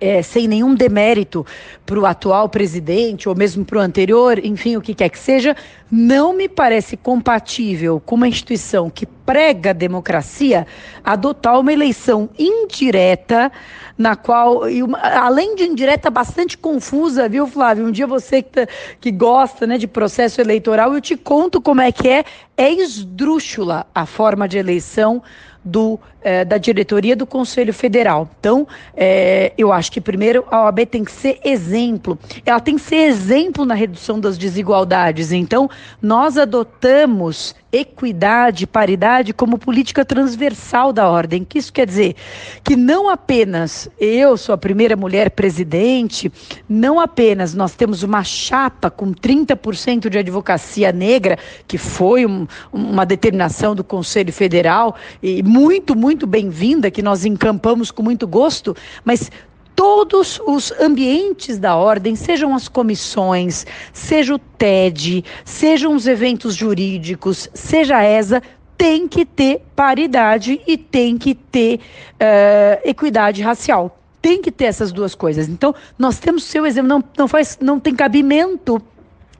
[0.00, 1.46] é, sem nenhum demérito
[1.86, 5.56] para o atual presidente ou mesmo para o anterior, enfim, o que quer que seja,
[5.90, 10.66] não me parece compatível com uma instituição que prega democracia
[11.02, 13.50] adotar uma eleição indireta,
[13.96, 14.62] na qual,
[15.00, 17.86] além de indireta, bastante confusa, viu, Flávio?
[17.86, 18.66] Um dia você que, tá,
[19.00, 22.24] que gosta né, de processo eleitoral, eu te conto como é que é.
[22.56, 25.22] É esdrúxula a forma de eleição
[25.64, 28.28] do, eh, da diretoria do Conselho Federal.
[28.38, 32.18] Então, eh, eu acho que primeiro a OAB tem que ser exemplo.
[32.44, 35.32] Ela tem que ser exemplo na redução das desigualdades.
[35.32, 35.70] Então,
[36.02, 41.44] nós adotamos equidade, paridade como política transversal da ordem.
[41.44, 42.14] Que isso quer dizer?
[42.62, 46.32] Que não apenas eu sou a primeira mulher presidente,
[46.68, 53.04] não apenas nós temos uma chapa com 30% de advocacia negra, que foi um, uma
[53.04, 59.30] determinação do Conselho Federal, e muito, muito bem-vinda, que nós encampamos com muito gosto, mas
[59.74, 67.48] todos os ambientes da ordem, sejam as comissões, seja o TED, sejam os eventos jurídicos,
[67.52, 68.42] seja a ESA,
[68.76, 73.98] tem que ter paridade e tem que ter uh, equidade racial.
[74.20, 75.48] Tem que ter essas duas coisas.
[75.48, 78.80] Então, nós temos seu exemplo, não, não, faz, não tem cabimento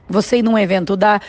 [0.07, 1.19] você ir num evento da,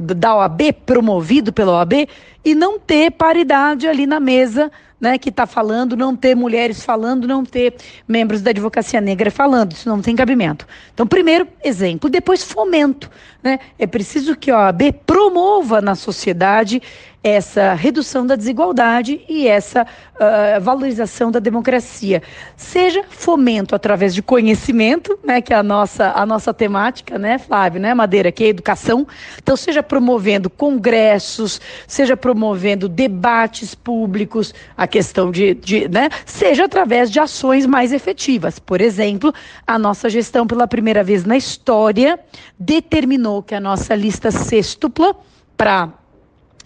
[0.00, 2.08] da OAB, promovido pela OAB,
[2.44, 4.70] e não ter paridade ali na mesa
[5.02, 7.74] né, que está falando, não ter mulheres falando, não ter
[8.06, 9.72] membros da advocacia negra falando.
[9.72, 10.64] Isso não tem cabimento.
[10.94, 13.10] Então, primeiro, exemplo, depois fomento.
[13.42, 13.58] Né?
[13.78, 16.80] É preciso que a OAB promova na sociedade
[17.22, 22.20] essa redução da desigualdade e essa uh, valorização da democracia.
[22.56, 27.80] Seja fomento através de conhecimento, né, que é a nossa, a nossa temática, né, Flávio,
[27.80, 29.06] né, Madeira, que é educação.
[29.40, 37.08] Então, seja promovendo congressos, seja promovendo debates públicos, a questão de, de né, seja através
[37.08, 38.58] de ações mais efetivas.
[38.58, 39.32] Por exemplo,
[39.64, 42.18] a nossa gestão, pela primeira vez na história,
[42.58, 45.14] determinou que a nossa lista sextupla
[45.56, 45.90] para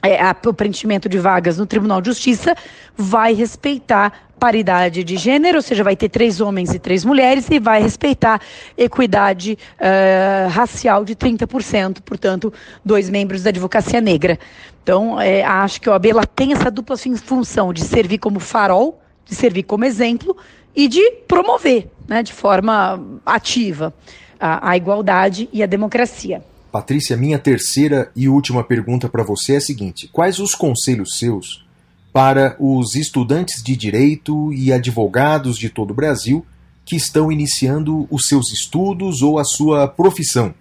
[0.03, 2.57] é, o preenchimento de vagas no Tribunal de Justiça
[2.97, 7.59] vai respeitar paridade de gênero, ou seja, vai ter três homens e três mulheres, e
[7.59, 8.41] vai respeitar
[8.77, 12.53] equidade uh, racial de 30%, portanto,
[12.85, 14.39] dois membros da advocacia negra.
[14.83, 19.35] Então, é, acho que a OAB tem essa dupla função de servir como farol, de
[19.35, 20.37] servir como exemplo
[20.75, 23.93] e de promover né, de forma ativa
[24.39, 26.43] a, a igualdade e a democracia.
[26.77, 31.65] Patrícia, minha terceira e última pergunta para você é a seguinte: quais os conselhos seus
[32.13, 36.45] para os estudantes de direito e advogados de todo o Brasil
[36.85, 40.55] que estão iniciando os seus estudos ou a sua profissão?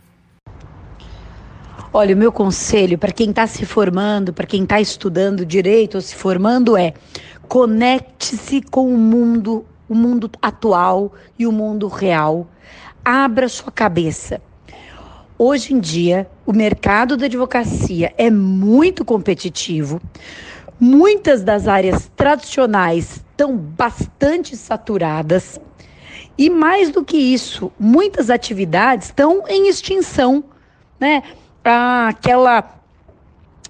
[1.91, 6.01] Olha, o meu conselho para quem está se formando, para quem está estudando direito ou
[6.01, 6.93] se formando é
[7.45, 12.47] conecte-se com o mundo o mundo atual e o mundo real.
[13.03, 14.39] Abra sua cabeça.
[15.37, 20.01] Hoje em dia, o mercado da advocacia é muito competitivo.
[20.79, 25.59] Muitas das áreas tradicionais estão bastante saturadas.
[26.37, 30.41] E mais do que isso, muitas atividades estão em extinção,
[30.97, 31.21] né?
[31.63, 32.74] Aquela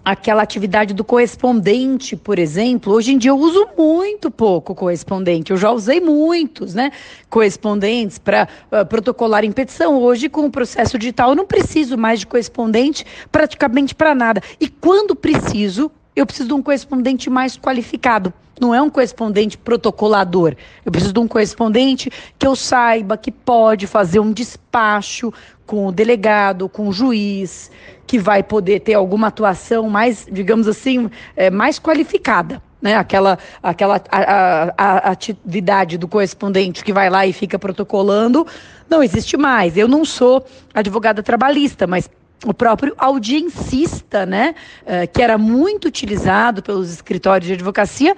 [0.05, 5.49] aquela atividade do correspondente, por exemplo, hoje em dia eu uso muito pouco correspondente.
[5.49, 6.91] Eu já usei muitos, né,
[7.27, 9.99] correspondentes para uh, protocolar em petição.
[9.99, 14.41] Hoje, com o processo digital, eu não preciso mais de correspondente praticamente para nada.
[14.61, 18.33] E quando preciso, eu preciso de um correspondente mais qualificado.
[18.59, 20.55] Não é um correspondente protocolador.
[20.85, 25.33] Eu preciso de um correspondente que eu saiba que pode fazer um despacho
[25.65, 27.69] com o delegado, com o juiz,
[28.07, 32.61] que vai poder ter alguma atuação mais, digamos assim, é, mais qualificada.
[32.81, 38.45] Né, aquela aquela a, a, a atividade do correspondente que vai lá e fica protocolando
[38.87, 39.75] não existe mais.
[39.75, 42.07] Eu não sou advogada trabalhista, mas
[42.45, 44.55] o próprio audiencista, né,
[44.85, 48.15] eh, que era muito utilizado pelos escritórios de advocacia,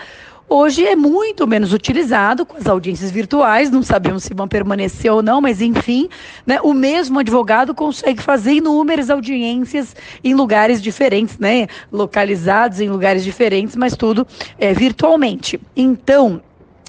[0.50, 5.24] hoje é muito menos utilizado com as audiências virtuais, não sabemos se vão permanecer ou
[5.24, 6.10] não, mas enfim,
[6.46, 13.24] né, o mesmo advogado consegue fazer inúmeras audiências em lugares diferentes, né, localizados em lugares
[13.24, 14.28] diferentes, mas tudo
[14.60, 15.60] é, virtualmente.
[15.76, 16.42] Então,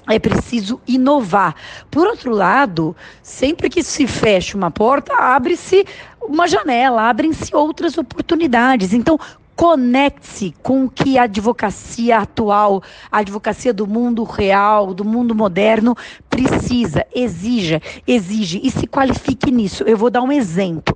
[0.09, 1.55] é preciso inovar.
[1.91, 5.85] Por outro lado, sempre que se fecha uma porta, abre-se
[6.29, 8.93] uma janela, abrem-se outras oportunidades.
[8.93, 9.19] Então,
[9.55, 15.97] conecte-se com o que a advocacia atual, a advocacia do mundo real, do mundo moderno,
[16.29, 19.83] precisa, exija, exige e se qualifique nisso.
[19.83, 20.95] Eu vou dar um exemplo.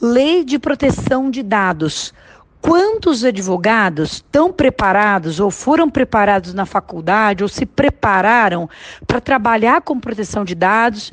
[0.00, 2.14] Lei de proteção de dados.
[2.62, 8.68] Quantos advogados estão preparados ou foram preparados na faculdade ou se prepararam
[9.06, 11.10] para trabalhar com proteção de dados,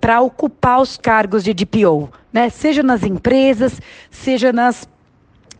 [0.00, 2.48] para ocupar os cargos de DPO, né?
[2.50, 3.80] Seja nas empresas,
[4.10, 4.88] seja nas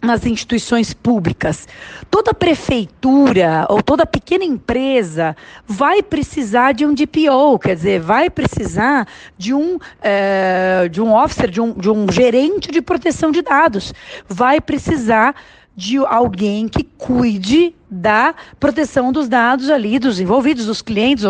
[0.01, 1.67] nas instituições públicas.
[2.11, 9.07] Toda prefeitura ou toda pequena empresa vai precisar de um DPO, quer dizer, vai precisar
[9.37, 13.93] de um, é, de um officer, de um, de um gerente de proteção de dados,
[14.29, 15.35] vai precisar
[15.79, 21.25] de alguém que cuide da proteção dos dados ali, dos envolvidos, dos clientes,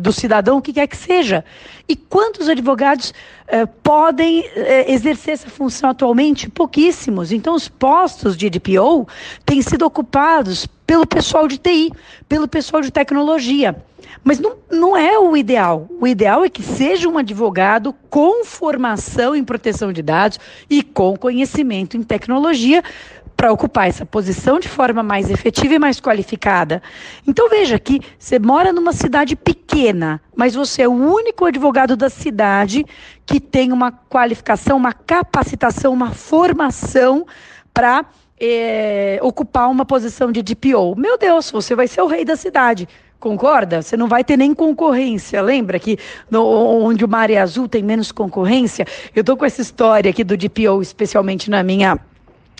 [0.00, 1.44] do cidadão, o que quer que seja.
[1.88, 3.12] E quantos advogados
[3.48, 6.48] eh, podem eh, exercer essa função atualmente?
[6.48, 7.32] Pouquíssimos.
[7.32, 9.08] Então, os postos de DPO
[9.44, 11.92] têm sido ocupados pelo pessoal de TI,
[12.28, 13.74] pelo pessoal de tecnologia.
[14.22, 15.88] Mas não, não é o ideal.
[16.00, 21.16] O ideal é que seja um advogado com formação em proteção de dados e com
[21.16, 22.82] conhecimento em tecnologia
[23.40, 26.82] para ocupar essa posição de forma mais efetiva e mais qualificada.
[27.26, 32.10] Então veja que você mora numa cidade pequena, mas você é o único advogado da
[32.10, 32.84] cidade
[33.24, 37.26] que tem uma qualificação, uma capacitação, uma formação
[37.72, 38.04] para
[38.38, 40.94] é, ocupar uma posição de DPO.
[40.98, 42.86] Meu Deus, você vai ser o rei da cidade.
[43.18, 43.80] Concorda?
[43.80, 45.40] Você não vai ter nem concorrência.
[45.40, 45.96] Lembra que
[46.30, 48.86] no, onde o mar é azul tem menos concorrência?
[49.16, 51.98] Eu estou com essa história aqui do DPO, especialmente na minha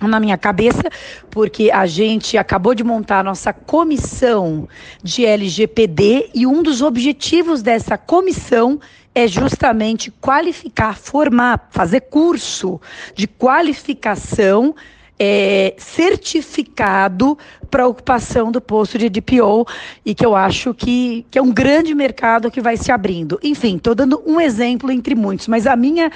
[0.09, 0.85] na minha cabeça,
[1.31, 4.69] porque a gente acabou de montar a nossa comissão
[5.03, 8.81] de LGPD e um dos objetivos dessa comissão
[9.15, 12.81] é justamente qualificar, formar, fazer curso
[13.15, 14.75] de qualificação
[15.23, 17.37] é, certificado
[17.71, 19.67] para ocupação do posto de DPO
[20.05, 23.39] e que eu acho que, que é um grande mercado que vai se abrindo.
[23.43, 26.11] Enfim, estou dando um exemplo entre muitos, mas a minha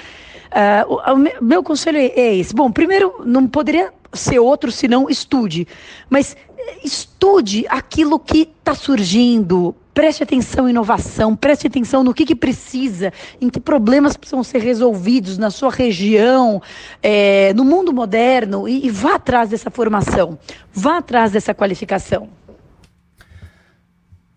[0.51, 2.53] Uh, o, o, meu conselho é, é esse.
[2.53, 5.67] Bom, primeiro, não poderia ser outro senão estude.
[6.09, 9.75] Mas eh, estude aquilo que está surgindo.
[9.93, 14.59] Preste atenção em inovação, preste atenção no que, que precisa, em que problemas precisam ser
[14.59, 16.61] resolvidos na sua região,
[17.01, 20.37] é, no mundo moderno, e, e vá atrás dessa formação,
[20.73, 22.27] vá atrás dessa qualificação.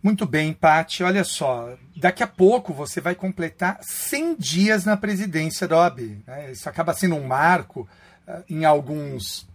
[0.02, 1.02] Muito bem, Pati.
[1.02, 6.22] Olha só, daqui a pouco você vai completar 100 dias na presidência da OAB.
[6.26, 6.52] Né?
[6.52, 7.88] Isso acaba sendo um marco
[8.26, 9.46] uh, em alguns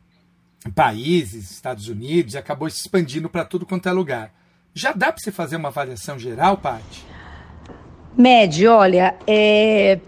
[0.75, 4.33] países, Estados Unidos, e acabou se expandindo para tudo quanto é lugar.
[4.73, 7.05] Já dá para você fazer uma avaliação geral, Pati?
[8.17, 9.99] Med, olha, é,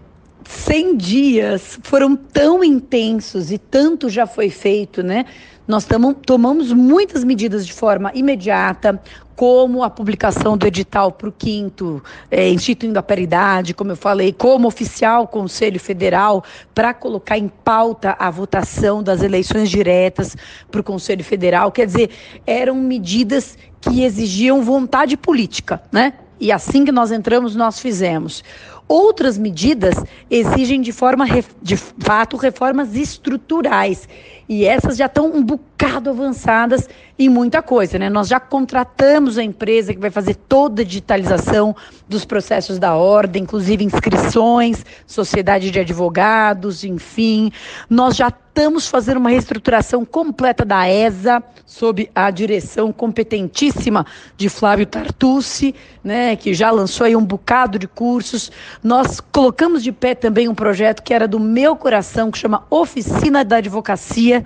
[0.44, 5.24] 100 dias foram tão intensos e tanto já foi feito, né?
[5.66, 5.86] Nós
[6.24, 9.02] tomamos muitas medidas de forma imediata,
[9.36, 14.32] como a publicação do edital para o quinto, é, instituindo a paridade, como eu falei,
[14.32, 16.42] como oficial Conselho Federal,
[16.74, 20.34] para colocar em pauta a votação das eleições diretas
[20.70, 21.70] para o Conselho Federal.
[21.70, 22.10] Quer dizer,
[22.46, 26.14] eram medidas que exigiam vontade política, né?
[26.40, 28.42] E assim que nós entramos, nós fizemos.
[28.88, 29.94] Outras medidas
[30.30, 31.26] exigem de forma
[31.60, 34.08] de fato reformas estruturais.
[34.48, 38.08] E essas já estão um bocado avançadas em muita coisa, né?
[38.08, 41.74] Nós já contratamos a empresa que vai fazer toda a digitalização
[42.08, 47.50] dos processos da ordem, inclusive inscrições, sociedade de advogados, enfim.
[47.90, 54.06] Nós já estamos fazendo uma reestruturação completa da ESA, sob a direção competentíssima
[54.36, 58.50] de Flávio Tartucci, né, que já lançou aí um bocado de cursos.
[58.82, 63.44] Nós colocamos de pé também um projeto que era do meu coração, que chama Oficina
[63.44, 64.44] da Advocacia,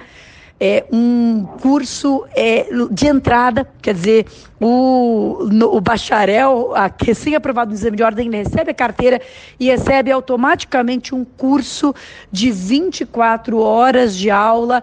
[0.62, 4.26] é um curso é, de entrada, quer dizer,
[4.60, 9.22] o, no- o bacharel, a- recém-aprovado no exame de ordem, ele recebe a carteira
[9.58, 11.94] e recebe automaticamente um curso
[12.30, 14.82] de 24 horas de aula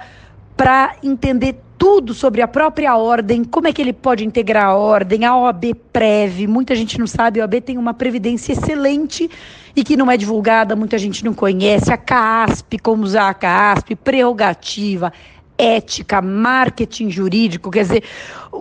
[0.56, 5.26] para entender tudo sobre a própria ordem, como é que ele pode integrar a ordem,
[5.26, 9.30] a OAB Prev, muita gente não sabe, a OAB tem uma previdência excelente
[9.76, 13.96] e que não é divulgada, muita gente não conhece, a CASP, como usar a CASP,
[13.96, 15.14] prerrogativa,
[15.58, 18.04] ética, marketing jurídico, quer dizer,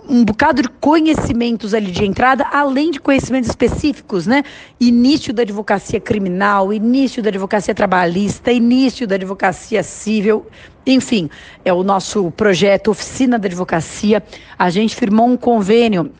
[0.09, 4.43] um bocado de conhecimentos ali de entrada, além de conhecimentos específicos, né?
[4.79, 10.45] Início da advocacia criminal, início da advocacia trabalhista, início da advocacia civil,
[10.85, 11.29] enfim,
[11.65, 14.23] é o nosso projeto Oficina da Advocacia.
[14.57, 16.11] A gente firmou um convênio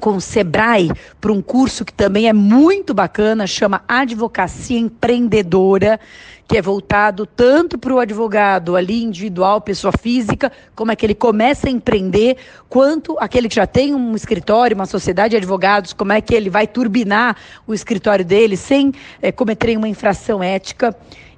[0.00, 0.90] com o Sebrae
[1.20, 6.00] para um curso que também é muito bacana, chama Advocacia Empreendedora,
[6.48, 11.14] que é voltado tanto para o advogado ali individual, pessoa física, como é que ele
[11.14, 12.36] começa a empreender,
[12.68, 16.50] quanto aquele que já tem um escritório, uma sociedade de advogados, como é que ele
[16.50, 17.36] vai turbinar
[17.66, 20.94] o escritório dele sem eh, cometer uma infração ética.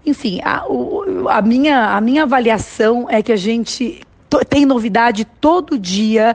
[0.07, 4.01] Enfim, a, o- a minha, a minha avaliação é que a gente
[4.49, 6.35] tem novidade todo dia,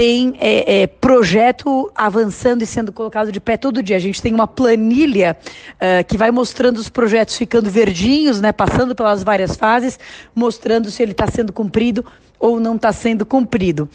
[0.00, 3.96] tem é, é, projeto avançando e sendo colocado de pé todo dia.
[3.96, 5.36] A gente tem uma planilha
[5.78, 9.98] eh, que vai mostrando os projetos ficando verdinhos, né, passando pelas várias fases,
[10.34, 12.02] mostrando se ele está sendo cumprido
[12.40, 13.88] ou não está sendo cumprido.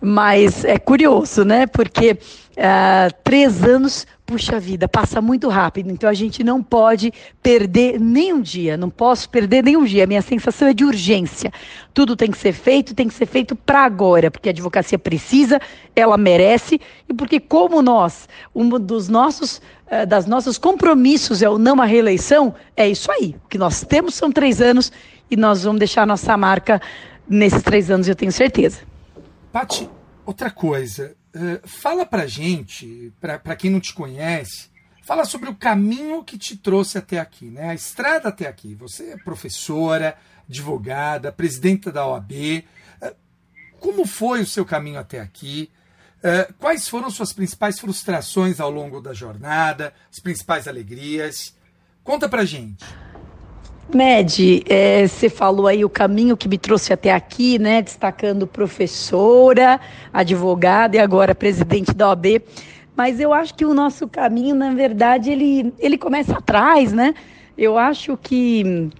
[0.00, 1.66] Mas é curioso, né?
[1.66, 2.18] Porque
[2.56, 5.90] ah, três anos, puxa vida, passa muito rápido.
[5.90, 8.76] Então a gente não pode perder nem um dia.
[8.76, 10.04] Não posso perder nem um dia.
[10.04, 11.52] A minha sensação é de urgência.
[11.92, 15.60] Tudo tem que ser feito, tem que ser feito para agora, porque a advocacia precisa,
[15.94, 21.58] ela merece e porque como nós, um dos nossos eh, das nossos compromissos é o
[21.58, 23.36] não à reeleição, é isso aí.
[23.44, 24.92] O que nós temos são três anos
[25.30, 26.80] e nós vamos deixar nossa marca
[27.30, 28.80] nesses três anos, eu tenho certeza.
[29.52, 29.88] Pati,
[30.26, 34.68] outra coisa, eh, fala pra gente, pra pra quem não te conhece,
[35.02, 37.70] fala sobre o caminho que te trouxe até aqui, né?
[37.70, 38.74] A estrada até aqui.
[38.74, 40.16] Você é professora,
[40.48, 42.32] advogada, presidenta da OAB.
[43.00, 43.14] Eh,
[43.78, 45.70] Como foi o seu caminho até aqui?
[46.22, 51.56] Eh, Quais foram suas principais frustrações ao longo da jornada, as principais alegrias?
[52.04, 52.84] Conta pra gente.
[53.94, 57.82] Med, eh, você falou aí o caminho que me trouxe até aqui, né?
[57.82, 59.80] Destacando professora,
[60.12, 62.42] advogada e agora presidente da OAB.
[62.96, 67.14] Mas eu acho que o nosso caminho, na verdade, ele, ele começa atrás, né?
[67.56, 68.90] Eu acho que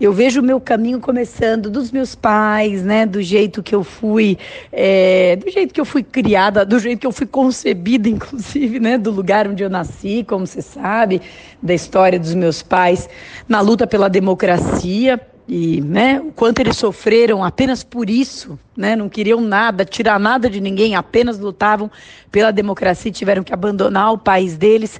[0.00, 3.04] eu vejo o meu caminho começando dos meus pais, né?
[3.04, 4.38] Do jeito que eu fui,
[4.72, 8.96] é, do jeito que eu fui criada, do jeito que eu fui concebida, inclusive, né?
[8.96, 11.20] Do lugar onde eu nasci, como você sabe,
[11.62, 13.10] da história dos meus pais
[13.46, 16.18] na luta pela democracia e, né?
[16.18, 18.96] O quanto eles sofreram apenas por isso, né?
[18.96, 21.90] Não queriam nada, tirar nada de ninguém, apenas lutavam
[22.32, 24.98] pela democracia tiveram que abandonar o país deles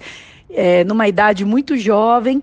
[0.50, 2.42] é, numa idade muito jovem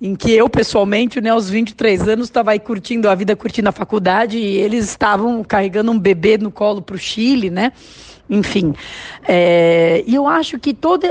[0.00, 3.72] em que eu, pessoalmente, né, aos 23 anos, estava aí curtindo a vida, curtindo a
[3.72, 7.72] faculdade, e eles estavam carregando um bebê no colo para o Chile, né?
[8.30, 8.74] Enfim.
[9.26, 11.08] é, e eu acho que toda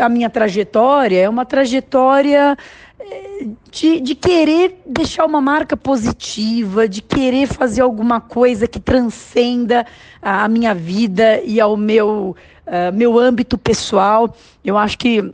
[0.00, 2.56] a minha trajetória é uma trajetória
[3.00, 9.84] é, de, de querer deixar uma marca positiva, de querer fazer alguma coisa que transcenda
[10.20, 14.34] a, minha vida e ao meu, ah, meu âmbito pessoal.
[14.64, 15.32] Eu acho que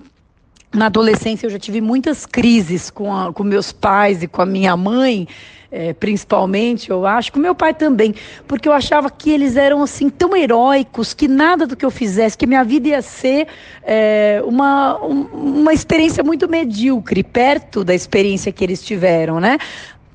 [0.73, 4.47] na adolescência eu já tive muitas crises com, a, com meus pais e com a
[4.47, 5.27] minha mãe,
[5.73, 8.15] eh, principalmente, eu acho, com meu pai também,
[8.47, 12.37] porque eu achava que eles eram assim tão heróicos que nada do que eu fizesse,
[12.37, 13.47] que minha vida ia ser
[13.83, 15.27] eh, uma, um-
[15.61, 19.59] uma experiência muito medíocre, perto da experiência que eles tiveram, né?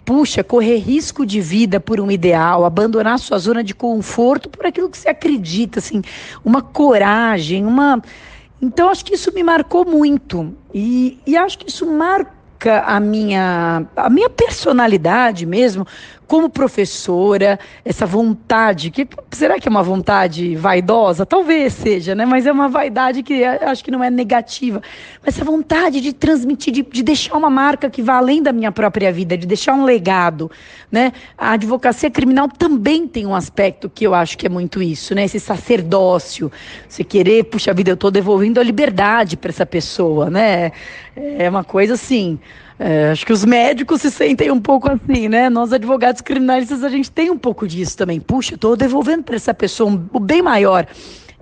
[0.05, 4.89] Puxa, correr risco de vida por um ideal, abandonar sua zona de conforto por aquilo
[4.89, 6.01] que você acredita, assim,
[6.43, 8.01] uma coragem, uma.
[8.63, 10.55] Então, acho que isso me marcou muito.
[10.73, 15.85] E, e acho que isso marca a minha, a minha personalidade mesmo
[16.33, 21.27] como professora, essa vontade, que será que é uma vontade vaidosa?
[21.27, 22.25] Talvez seja, né?
[22.25, 24.81] Mas é uma vaidade que acho que não é negativa.
[25.23, 28.71] Mas essa vontade de transmitir, de, de deixar uma marca que vá além da minha
[28.71, 30.49] própria vida, de deixar um legado,
[30.91, 31.13] né?
[31.37, 35.25] A advocacia criminal também tem um aspecto que eu acho que é muito isso, né?
[35.25, 36.51] Esse sacerdócio,
[36.89, 40.71] você querer, puxa vida, eu estou devolvendo a liberdade para essa pessoa, né?
[41.15, 42.39] É uma coisa assim.
[42.79, 45.49] É, acho que os médicos se sentem um pouco assim, né?
[45.49, 48.19] Nós, advogados criminalistas, a gente tem um pouco disso também.
[48.19, 50.87] Puxa, estou devolvendo para essa pessoa um, bem maior.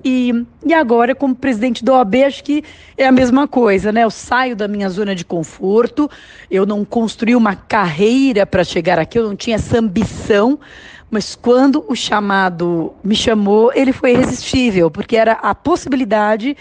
[0.04, 2.64] E, e agora, como presidente da OAB, acho que
[2.98, 4.04] é a mesma coisa, né?
[4.04, 6.10] Eu saio da minha zona de conforto,
[6.50, 10.60] eu não construí uma carreira para chegar aqui, eu não tinha essa ambição,
[11.10, 16.58] mas quando o chamado me chamou, ele foi irresistível, porque era a possibilidade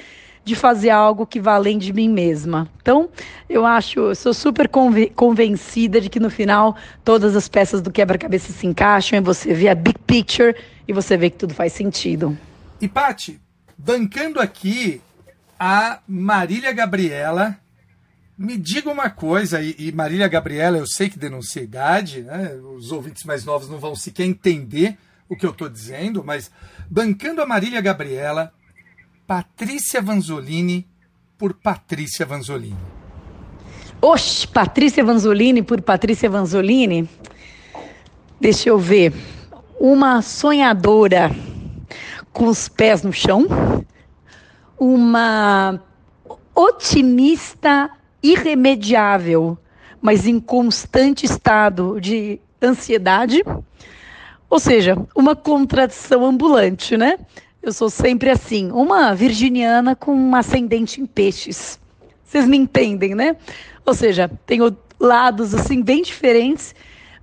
[0.51, 2.69] de fazer algo que vá além de mim mesma.
[2.83, 3.09] Então,
[3.49, 7.89] eu acho, eu sou super conven convencida de que no final todas as peças do
[7.89, 10.57] quebra-cabeça se encaixam e você vê a big picture
[10.89, 12.37] e você vê que tudo faz sentido.
[12.81, 13.41] E Pati,
[13.79, 15.01] bancando aqui
[15.57, 17.57] a Marília Gabriela,
[18.37, 22.55] me diga uma coisa, e, e Marília Gabriela, eu sei que denuncia a idade, né?
[22.77, 24.99] os ouvintes mais novos não vão sequer entender
[25.29, 26.51] o que eu estou dizendo, mas
[26.91, 28.53] bancando a Marília Gabriela,
[29.31, 30.85] Patrícia Vanzolini
[31.39, 32.77] por Patrícia Vanzolini.
[34.03, 37.09] Oxe, Patrícia Vanzolini por Patrícia Vanzolini.
[38.41, 39.15] Deixa eu ver.
[39.79, 41.31] Uma sonhadora
[42.33, 43.47] com os pés no chão.
[44.77, 45.81] Uma
[46.53, 47.89] otimista
[48.21, 49.57] irremediável,
[50.03, 53.45] mas em constante estado de ansiedade.
[54.51, 57.17] Ou seja, uma contradição ambulante, né?
[57.63, 61.79] Eu sou sempre assim, uma virginiana com um ascendente em peixes.
[62.25, 63.37] Vocês me entendem, né?
[63.85, 66.75] Ou seja, tenho lados assim bem diferentes,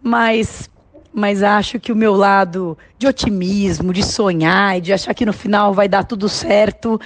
[0.01, 0.69] mas
[1.11, 5.33] mas acho que o meu lado de otimismo, de sonhar e de achar que no
[5.33, 7.01] final vai dar tudo certo,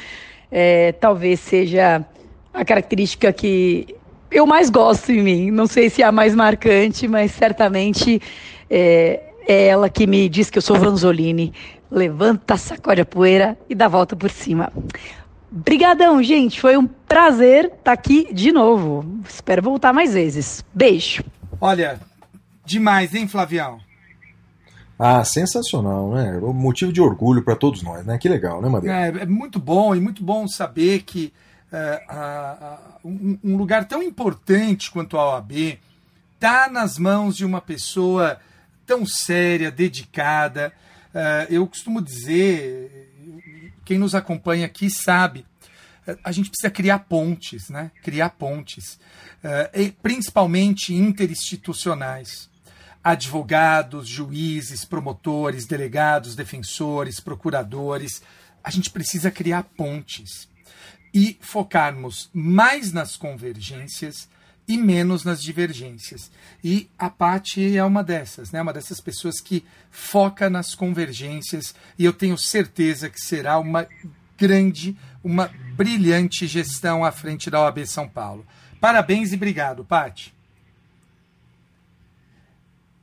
[0.51, 2.05] é, talvez seja
[2.53, 3.95] a característica que
[4.29, 5.51] eu mais gosto em mim.
[5.51, 8.21] Não sei se é a mais marcante, mas certamente
[8.69, 11.53] é, é ela que me diz que eu sou Vanzolini
[11.91, 14.71] levanta, sacode a poeira e dá a volta por cima.
[15.51, 16.61] Brigadão, gente.
[16.61, 19.19] Foi um prazer estar tá aqui de novo.
[19.27, 20.63] Espero voltar mais vezes.
[20.73, 21.23] Beijo.
[21.59, 21.99] Olha,
[22.65, 23.79] demais, hein, Flavião?
[24.97, 26.37] Ah, sensacional, né?
[26.37, 28.17] Um motivo de orgulho para todos nós, né?
[28.17, 29.19] Que legal, né, Madeira?
[29.19, 31.33] É, é muito bom e muito bom saber que
[31.73, 35.79] é, a, a, um, um, lugar tão importante quanto a OAB
[36.35, 38.39] está nas mãos de uma pessoa
[38.85, 40.71] tão séria, dedicada,
[41.49, 43.11] eu costumo dizer,
[43.83, 45.45] quem nos acompanha aqui sabe,
[46.07, 47.91] uh, a gente precisa criar pontes, né?
[48.03, 48.99] Criar pontes,
[49.43, 52.49] uh, e principalmente interinstitucionais.
[53.03, 58.21] Advogados, juízes, promotores, delegados, defensores, procuradores.
[58.63, 60.47] A gente precisa criar pontes
[61.13, 64.29] e focarmos mais nas convergências
[64.71, 66.31] e menos nas divergências.
[66.63, 68.61] E a Pati é uma dessas, né?
[68.61, 73.85] uma dessas pessoas que foca nas convergências e eu tenho certeza que será uma
[74.37, 78.45] grande, uma brilhante gestão à frente da OAB São Paulo.
[78.79, 80.33] Parabéns e obrigado, Pati.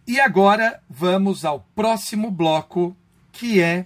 [0.07, 2.97] E agora vamos ao próximo bloco,
[3.31, 3.85] que é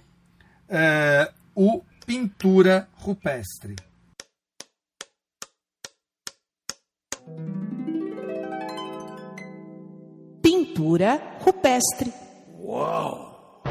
[0.69, 3.75] uh, o Pintura Rupestre.
[10.73, 12.11] Pintura rupestre.
[12.59, 13.61] Uau!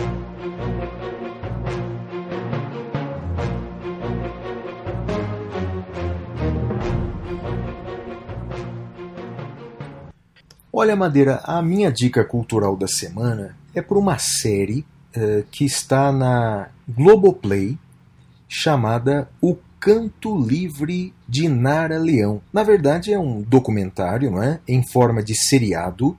[10.73, 14.87] Olha, Madeira, a minha dica cultural da semana é por uma série
[15.17, 17.77] uh, que está na Globoplay
[18.49, 22.41] chamada O Canto Livre de Nara Leão.
[22.53, 24.61] Na verdade, é um documentário não é?
[24.69, 26.17] em forma de seriado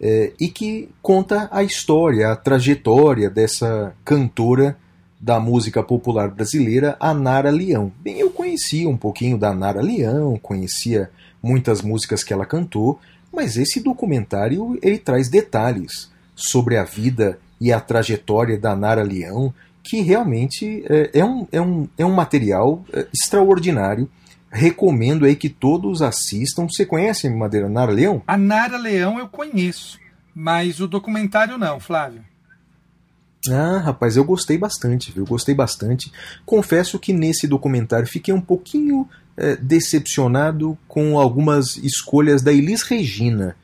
[0.00, 4.76] é, e que conta a história, a trajetória dessa cantora
[5.20, 7.92] da música popular brasileira, a Nara Leão.
[8.00, 11.10] Bem, eu conhecia um pouquinho da Nara Leão, conhecia
[11.42, 12.98] muitas músicas que ela cantou,
[13.30, 19.52] mas esse documentário ele traz detalhes sobre a vida e a trajetória da Nara Leão
[19.82, 24.08] que realmente é, é, um, é, um, é um material é, extraordinário.
[24.50, 26.66] Recomendo aí que todos assistam.
[26.68, 28.22] Você conhece Madeira Nara Leão?
[28.26, 29.98] A Nara Leão eu conheço,
[30.34, 32.24] mas o documentário não, Flávio.
[33.48, 35.24] Ah, rapaz, eu gostei bastante, viu?
[35.24, 36.12] Gostei bastante.
[36.44, 43.56] Confesso que nesse documentário fiquei um pouquinho é, decepcionado com algumas escolhas da Elis Regina,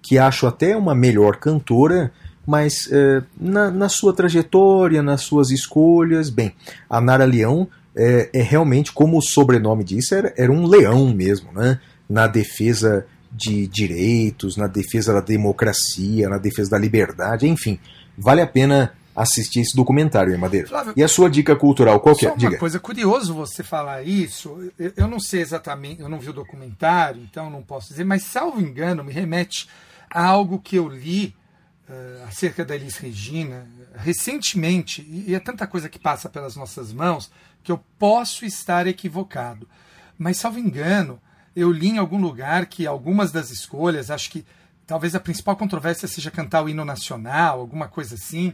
[0.00, 2.12] que acho até uma melhor cantora,
[2.46, 6.54] mas é, na, na sua trajetória, nas suas escolhas, bem,
[6.88, 11.52] a Nara Leão é, é realmente, como o sobrenome diz, era, era um leão mesmo,
[11.52, 11.80] né?
[12.08, 17.78] Na defesa de direitos, na defesa da democracia, na defesa da liberdade, enfim,
[18.16, 20.66] vale a pena assistir esse documentário, hein, Madeira.
[20.66, 22.32] Flávio, e a sua dica cultural, qual que Só é?
[22.32, 22.58] uma Diga.
[22.58, 24.70] coisa, curioso você falar isso.
[24.78, 28.24] Eu, eu não sei exatamente, eu não vi o documentário, então não posso dizer, mas
[28.24, 29.68] salvo engano, me remete
[30.10, 31.34] a algo que eu li
[31.88, 33.66] eh, acerca da Elis Regina
[33.96, 37.30] recentemente, e, e é tanta coisa que passa pelas nossas mãos
[37.64, 39.66] que eu posso estar equivocado.
[40.16, 41.18] Mas salvo engano,
[41.56, 44.44] eu li em algum lugar que algumas das escolhas, acho que
[44.86, 48.52] talvez a principal controvérsia seja cantar o hino nacional, alguma coisa assim.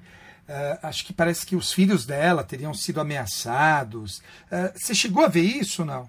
[0.48, 4.22] Eh, acho que parece que os filhos dela teriam sido ameaçados.
[4.50, 6.08] Eh, você chegou a ver isso não?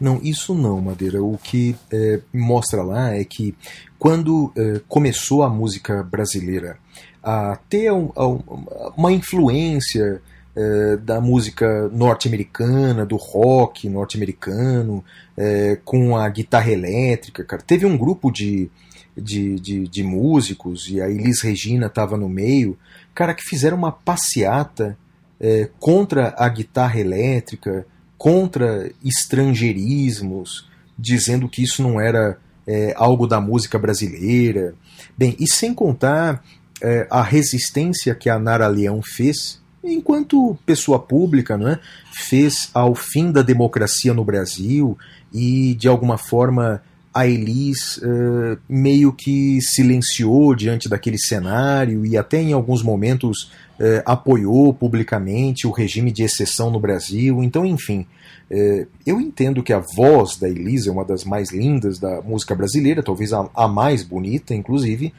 [0.00, 1.22] Não, isso não, Madeira.
[1.22, 3.54] O que é, mostra lá é que
[3.98, 6.78] quando é, começou a música brasileira
[7.22, 10.20] a ter um- a- uma influência
[10.56, 15.04] é, da música norte-americana, do rock norte-americano,
[15.36, 18.70] é, com a guitarra elétrica, cara, teve um grupo de,
[19.14, 22.78] de, de, de músicos, e a Elis Regina estava no meio,
[23.14, 24.96] cara, que fizeram uma passeata
[25.38, 27.86] é, contra a guitarra elétrica,
[28.16, 30.66] contra estrangeirismos,
[30.98, 32.38] dizendo que isso não era
[32.96, 34.74] algo da música brasileira.
[35.16, 36.42] Bem, e sem contar
[37.10, 41.78] a resistência que a Nara Leão fez, enquanto pessoa pública, não é?
[42.12, 44.98] fez ao fim da democracia no Brasil
[45.32, 46.82] e, de alguma forma,
[47.16, 54.02] a Elis eh, meio que silenciou diante daquele cenário e até em alguns momentos eh,
[54.04, 57.42] apoiou publicamente o regime de exceção no Brasil.
[57.42, 58.06] Então, enfim,
[58.50, 62.54] eh, eu entendo que a voz da Elis é uma das mais lindas da música
[62.54, 65.14] brasileira, talvez a, a mais bonita, inclusive.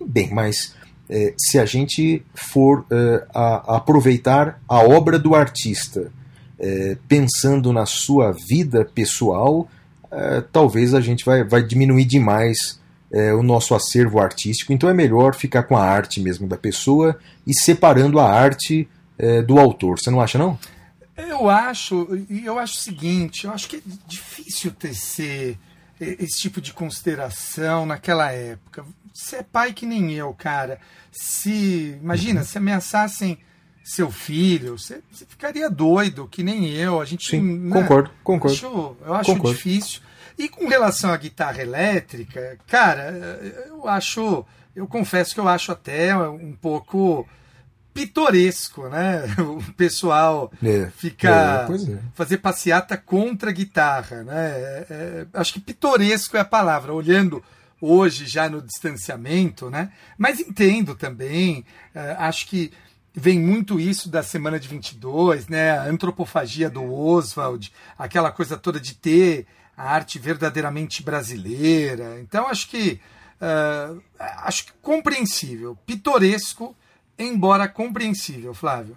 [0.00, 0.74] Bem, mas
[1.14, 6.10] eh, se a gente for eh, a- aproveitar a obra do artista
[6.58, 9.68] eh, pensando na sua vida pessoal,
[10.10, 12.80] eh, talvez a gente vai, vai diminuir demais
[13.12, 14.72] eh, o nosso acervo artístico.
[14.72, 18.88] Então é melhor ficar com a arte mesmo da pessoa e separando a arte
[19.46, 20.00] do autor.
[20.00, 20.58] Você não acha, não?
[21.16, 22.08] Eu acho,
[22.44, 25.56] eu acho o seguinte, eu acho que é difícil tecer
[26.00, 28.84] esse tipo de consideração naquela época.
[29.12, 30.78] Você é pai que nem eu, cara.
[31.10, 33.38] Se, imagina, se ameaçassem
[33.84, 37.00] seu filho, você, você ficaria doido, que nem eu.
[37.00, 38.54] A gente, Sim, né, concordo, concordo.
[38.56, 39.56] Acho- eu acho Concordo.
[39.56, 40.00] difícil.
[40.38, 43.10] E com relação à guitarra elétrica, cara,
[43.68, 44.44] eu acho,
[44.74, 47.28] eu confesso que eu acho até um pouco
[47.92, 49.22] pitoresco, né?
[49.38, 51.98] O pessoal É, ficar é, é.
[52.14, 54.50] fazer passeata contra a guitarra, né?
[54.56, 57.42] É- é- acho que pitoresco é a palavra, olhando
[57.82, 59.92] hoje já no distanciamento, né?
[60.16, 62.72] Mas entendo também, é, acho que
[63.12, 65.72] vem muito isso da semana de 22, né?
[65.72, 72.20] A antropofagia do Oswald, aquela coisa toda de ter a arte verdadeiramente brasileira.
[72.20, 73.00] Então acho que
[73.40, 73.96] é,
[74.44, 76.76] acho que compreensível, pitoresco,
[77.18, 78.96] embora compreensível, Flávio.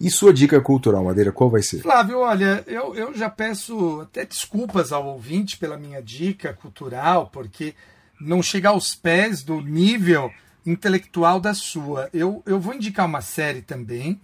[0.00, 1.80] E sua dica cultural, Madeira, qual vai ser?
[1.80, 7.74] Flávio, olha, eu, eu já peço até desculpas ao ouvinte pela minha dica cultural, porque
[8.20, 10.32] não chega aos pés do nível
[10.64, 12.08] intelectual da sua.
[12.12, 14.20] Eu, eu vou indicar uma série também,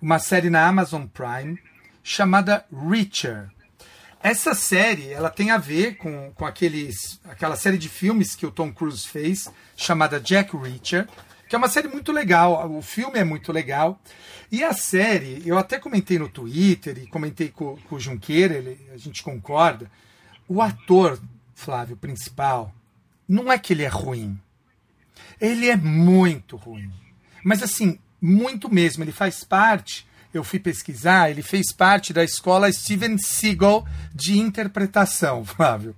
[0.00, 1.58] uma série na Amazon Prime,
[2.02, 3.48] chamada Reacher.
[4.22, 8.50] Essa série ela tem a ver com, com aqueles, aquela série de filmes que o
[8.50, 11.06] Tom Cruise fez, chamada Jack Reacher,
[11.48, 12.70] que é uma série muito legal.
[12.70, 14.00] O filme é muito legal.
[14.50, 18.78] E a série, eu até comentei no Twitter e comentei com, com o Junqueira, ele,
[18.92, 19.90] a gente concorda.
[20.48, 21.20] O ator,
[21.54, 22.72] Flávio, principal,
[23.28, 24.38] não é que ele é ruim.
[25.40, 26.90] Ele é muito ruim.
[27.44, 29.02] Mas assim, muito mesmo.
[29.02, 35.44] Ele faz parte, eu fui pesquisar, ele fez parte da escola Steven Seagal de interpretação,
[35.46, 35.94] Flávio.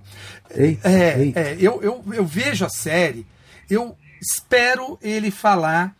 [0.51, 1.41] É, eita.
[1.41, 3.27] é, eu, eu, eu vejo a série,
[3.69, 5.95] eu espero ele falar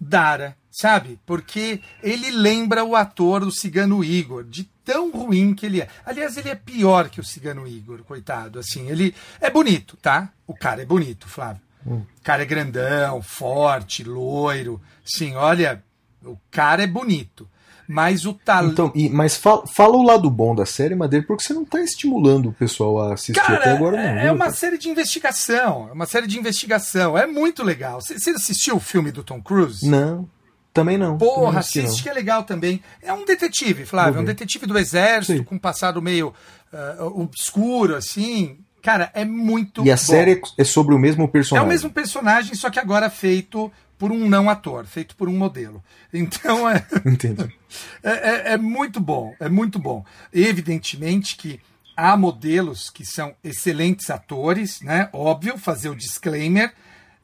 [0.00, 1.18] Dara, sabe?
[1.24, 5.88] Porque ele lembra o ator do Cigano Igor, de tão ruim que ele é.
[6.04, 8.58] Aliás, ele é pior que o Cigano Igor, coitado.
[8.58, 10.30] Assim, ele é bonito, tá?
[10.46, 11.62] O cara é bonito, Flávio.
[11.84, 14.80] O cara é grandão, forte, loiro.
[15.04, 15.82] Sim, olha,
[16.24, 17.48] o cara é bonito.
[17.92, 18.72] Mas o talento.
[18.72, 21.78] Então, e- mas fala, fala o lado bom da série, Madeira, porque você não está
[21.80, 24.18] estimulando o pessoal a assistir Cara, até agora, não.
[24.18, 24.32] é viu?
[24.34, 25.88] uma série de investigação.
[25.90, 27.16] É uma série de investigação.
[27.18, 28.00] É muito legal.
[28.00, 29.86] Você assistiu o filme do Tom Cruise?
[29.86, 30.26] Não,
[30.72, 31.18] também não.
[31.18, 31.58] também não Porra, não.
[31.58, 32.82] assiste que é legal também.
[33.02, 34.18] É um detetive, Flávio.
[34.18, 35.44] É um detetive do exército, Sim.
[35.44, 36.32] com um passado meio
[36.72, 38.58] ah, obscuro, assim.
[38.82, 39.98] Cara, é muito E a bom.
[40.02, 41.66] série é sobre o mesmo É personagem.
[41.68, 43.70] o mesmo personagem, só que agora feito
[44.02, 45.80] por um não ator, feito por um modelo.
[46.12, 47.54] Então é, Entendi.
[48.02, 50.04] é, é- é muito bom, é muito bom.
[50.32, 51.60] Evidentemente que
[51.96, 55.08] há modelos que são excelentes atores, né?
[55.12, 56.74] Óbvio, fazer o disclaimer,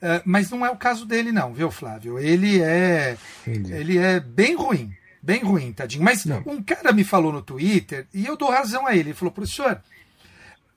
[0.01, 2.16] eh, mas não é o caso dele, não, viu, Flávio?
[2.18, 3.72] Ele é, Entendi.
[3.72, 6.05] ele é bem ruim, bem ruim, tadinho.
[6.05, 6.43] Mas Não.
[6.47, 9.09] um cara me falou no Twitter e eu dou razão a ele.
[9.11, 9.83] Ele falou, professor,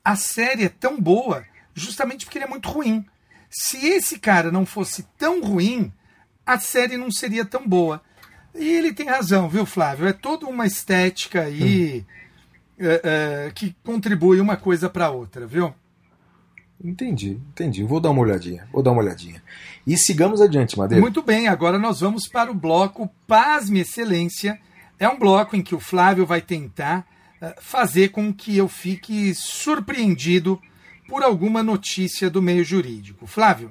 [0.04, 1.46] a série é tão boa
[1.76, 3.06] justamente porque ele é muito ruim.
[3.52, 5.92] Se esse cara não fosse tão ruim,
[6.46, 8.02] a série não seria tão boa.
[8.56, 10.08] E ele tem razão, viu, Flávio?
[10.08, 12.06] É toda uma estética aí
[12.80, 13.02] é,
[13.48, 15.74] é, que contribui uma coisa para outra, viu?
[16.84, 17.84] Entendi, entendi.
[17.84, 18.68] Vou dar uma olhadinha.
[18.72, 19.44] Vou dar uma olhadinha.
[19.86, 21.02] E sigamos adiante, Madeira.
[21.02, 24.60] Muito bem, agora nós vamos para o bloco Pasme Excelência.
[24.98, 27.06] É um bloco em que o Flávio vai tentar
[27.42, 30.60] eh, fazer com que eu fique surpreendido
[31.12, 33.28] por alguma notícia do meio jurídico.
[33.28, 33.70] Flávio?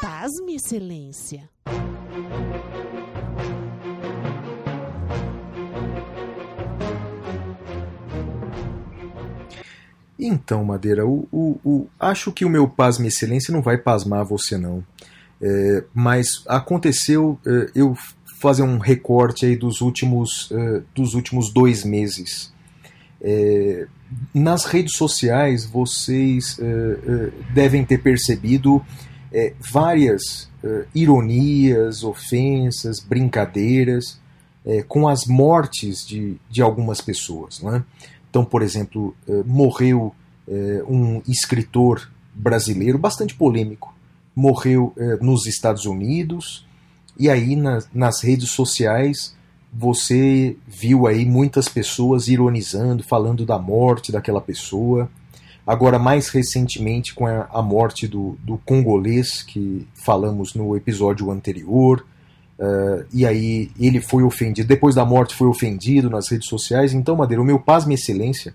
[0.00, 1.48] Pasme, excelência.
[10.18, 14.58] Então, Madeira, o, o- o- acho que o meu pasme excelência não vai pasmar você,
[14.58, 14.84] não.
[15.42, 17.96] É, mas aconteceu é, eu
[18.40, 22.50] fazer um recorte aí dos últimos, é, dos últimos dois meses.
[23.20, 23.86] É,
[24.32, 28.82] nas redes sociais, vocês é, devem ter percebido
[29.72, 30.50] várias
[30.92, 34.18] ironias, ofensas, brincadeiras
[34.88, 37.62] com as mortes de, de algumas pessoas.
[37.62, 37.84] Não é?
[38.28, 39.14] Então, por exemplo,
[39.46, 40.12] morreu
[40.88, 43.94] um escritor brasileiro bastante polêmico.
[44.34, 46.66] Morreu nos Estados Unidos,
[47.20, 49.36] e aí na- nas redes sociais
[49.72, 55.08] você viu aí muitas pessoas ironizando, falando da morte daquela pessoa.
[55.64, 62.04] Agora, mais recentemente, com a, a morte do, do congolês, que falamos no episódio anterior,
[62.62, 66.92] Uh, e aí ele foi ofendido, depois da morte foi ofendido nas redes sociais.
[66.92, 68.52] Então, Madeira, o meu pasme excelência,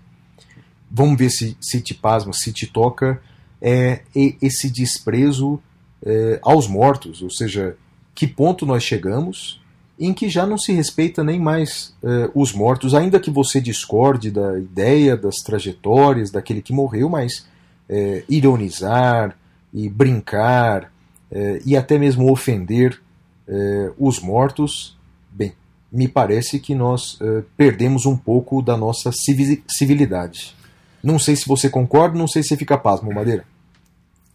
[0.88, 3.20] vamos ver se, se te pasma, se te toca,
[3.60, 4.02] é
[4.40, 5.60] esse desprezo
[6.04, 7.76] é, aos mortos, ou seja,
[8.16, 9.62] que ponto nós chegamos
[9.98, 14.30] em que já não se respeita nem mais é, os mortos, ainda que você discorde
[14.32, 17.46] da ideia, das trajetórias daquele que morreu, mas
[17.88, 19.36] é, ironizar
[19.72, 20.90] e brincar
[21.30, 23.00] é, e até mesmo ofender
[23.48, 24.96] eh, os mortos,
[25.30, 25.52] bem,
[25.92, 30.54] me parece que nós eh, perdemos um pouco da nossa civi- civilidade.
[31.02, 33.44] Não sei se você concorda, não sei se fica pasmo, Madeira.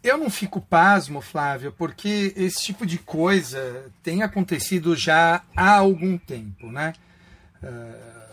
[0.03, 6.17] Eu não fico pasmo, Flávio, porque esse tipo de coisa tem acontecido já há algum
[6.17, 6.93] tempo, né?
[7.63, 8.31] Ah,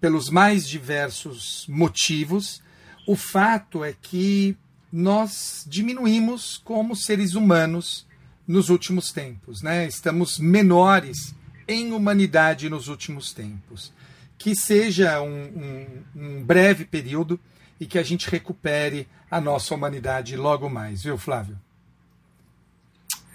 [0.00, 2.62] pelos mais diversos motivos.
[3.06, 4.56] O fato é que
[4.92, 8.06] nós diminuímos como seres humanos
[8.46, 9.86] nos últimos tempos, né?
[9.86, 11.34] Estamos menores
[11.66, 13.92] em humanidade nos últimos tempos.
[14.38, 17.40] Que seja um, um- um breve período
[17.84, 21.58] e que a gente recupere a nossa humanidade logo mais, viu, Flávio?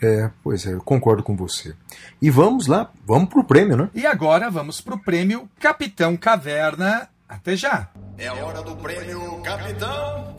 [0.01, 1.75] É, pois é, eu concordo com você.
[2.19, 3.91] E vamos lá, vamos pro prêmio, né?
[3.93, 7.09] E agora vamos para o prêmio Capitão Caverna.
[7.27, 7.89] Até já!
[8.17, 10.35] É a hora do prêmio Capitão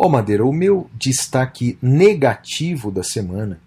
[0.00, 3.58] Ó, Madeira, o meu destaque negativo da semana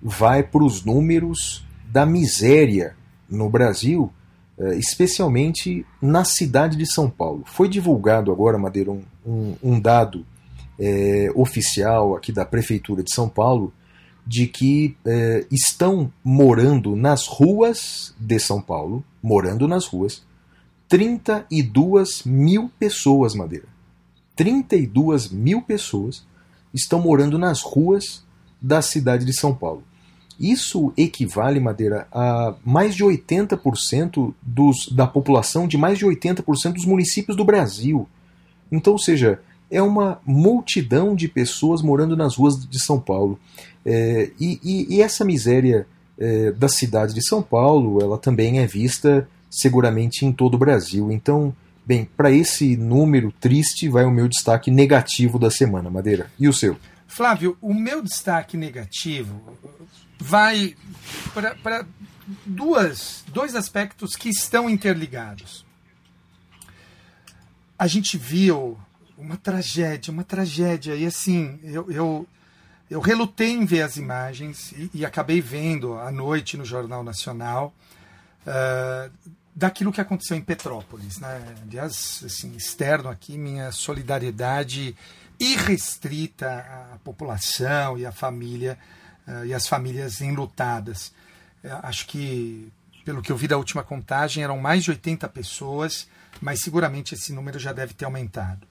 [0.00, 1.62] vai para os números
[1.92, 2.96] da miséria
[3.28, 4.10] no Brasil,
[4.58, 7.42] eh, especialmente na cidade de São Paulo.
[7.44, 10.24] Foi divulgado agora, Madeira, um, um- dado
[10.78, 13.70] eh, oficial aqui da Prefeitura de São Paulo
[14.26, 20.22] de que eh, estão morando nas ruas de São Paulo, morando nas ruas,
[20.88, 23.66] 32 mil pessoas, Madeira.
[24.36, 26.24] 32 mil pessoas
[26.72, 28.22] estão morando nas ruas
[28.60, 29.82] da cidade de São Paulo.
[30.38, 36.84] Isso equivale, Madeira, a mais de 80% dos, da população de mais de 80% dos
[36.84, 38.06] municípios do Brasil.
[38.70, 43.38] Então, ou seja, é uma multidão de pessoas morando nas ruas de São Paulo.
[43.84, 45.86] É, e, e- e essa miséria
[46.18, 51.10] é, da cidade de São Paulo, ela também é vista seguramente em todo o Brasil.
[51.10, 51.54] Então,
[51.86, 56.30] bem, para esse número triste vai o meu destaque negativo da semana, Madeira.
[56.38, 56.76] E o seu?
[57.06, 59.40] Flávio, o meu destaque negativo
[60.18, 60.76] vai
[61.62, 61.86] para
[62.44, 65.64] duas dois aspectos que estão interligados.
[67.78, 68.78] a gente viu
[69.16, 70.94] uma tragédia, uma tragédia.
[70.94, 72.26] E assim, eu, eu,
[72.90, 77.74] eu relutei em ver as imagens e, e acabei vendo à noite no Jornal Nacional
[78.46, 79.10] uh,
[79.56, 81.18] daquilo que aconteceu em Petrópolis.
[81.18, 81.56] Né?
[81.62, 84.94] Aliás, assim, externo aqui, minha solidariedade
[85.40, 88.78] irrestrita à população e à família
[89.26, 91.08] uh, e às famílias enlutadas.
[91.64, 92.70] Uh, acho que,
[93.04, 96.06] pelo que eu vi da última contagem, eram mais de 80 pessoas,
[96.40, 98.66] mas seguramente esse número já deve ter aumentado.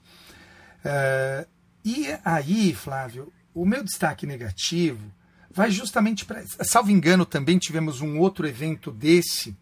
[0.85, 1.47] Uh,
[1.83, 5.11] e aí, Flávio, o meu destaque negativo
[5.51, 6.43] vai justamente para.
[6.63, 9.55] Salvo engano, também tivemos um outro evento desse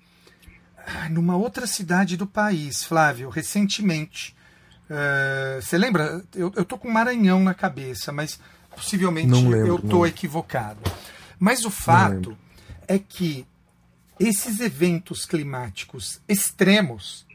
[1.09, 4.35] numa outra cidade do país, Flávio, recentemente.
[4.89, 6.23] Uh, você lembra?
[6.35, 8.39] Eu, eu tô com Maranhão na cabeça, mas
[8.75, 10.81] possivelmente lembro, eu tô equivocado.
[11.39, 12.37] Mas o fato
[12.87, 13.45] é que
[14.19, 17.25] esses eventos climáticos extremos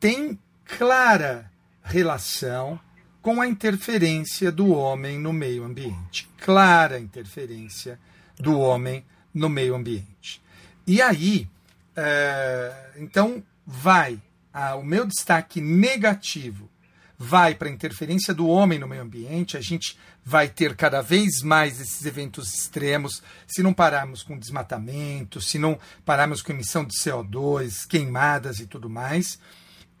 [0.00, 1.50] têm clara
[1.82, 2.78] relação
[3.20, 6.28] com a interferência do homem no meio ambiente.
[6.38, 7.98] Clara interferência
[8.38, 10.42] do homem no meio ambiente.
[10.86, 11.48] E aí,
[11.96, 14.20] é, então, vai.
[14.52, 16.70] Ah, o meu destaque negativo
[17.18, 21.40] vai para a interferência do homem no meio ambiente, a gente vai ter cada vez
[21.40, 26.94] mais esses eventos extremos, se não pararmos com desmatamento, se não pararmos com emissão de
[26.94, 29.38] CO2, queimadas e tudo mais,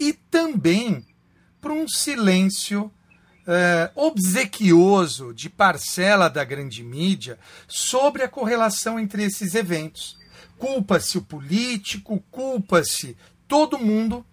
[0.00, 1.06] e também
[1.60, 2.92] para um silêncio
[3.46, 7.38] eh, obsequioso de parcela da grande mídia
[7.68, 10.16] sobre a correlação entre esses eventos.
[10.62, 13.16] Culpa-se o político, culpa-se
[13.48, 14.24] todo mundo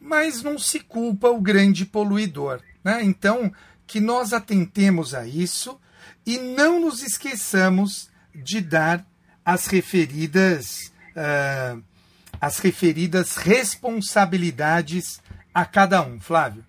[0.00, 2.60] mas não se culpa o grande poluidor.
[2.82, 3.02] Né?
[3.04, 3.52] Então,
[3.86, 5.78] que nós atentemos a isso
[6.24, 9.04] e não nos esqueçamos de dar
[9.44, 11.82] as referidas, uh,
[12.40, 15.20] as referidas responsabilidades
[15.52, 16.20] a cada um.
[16.20, 16.64] Flávio.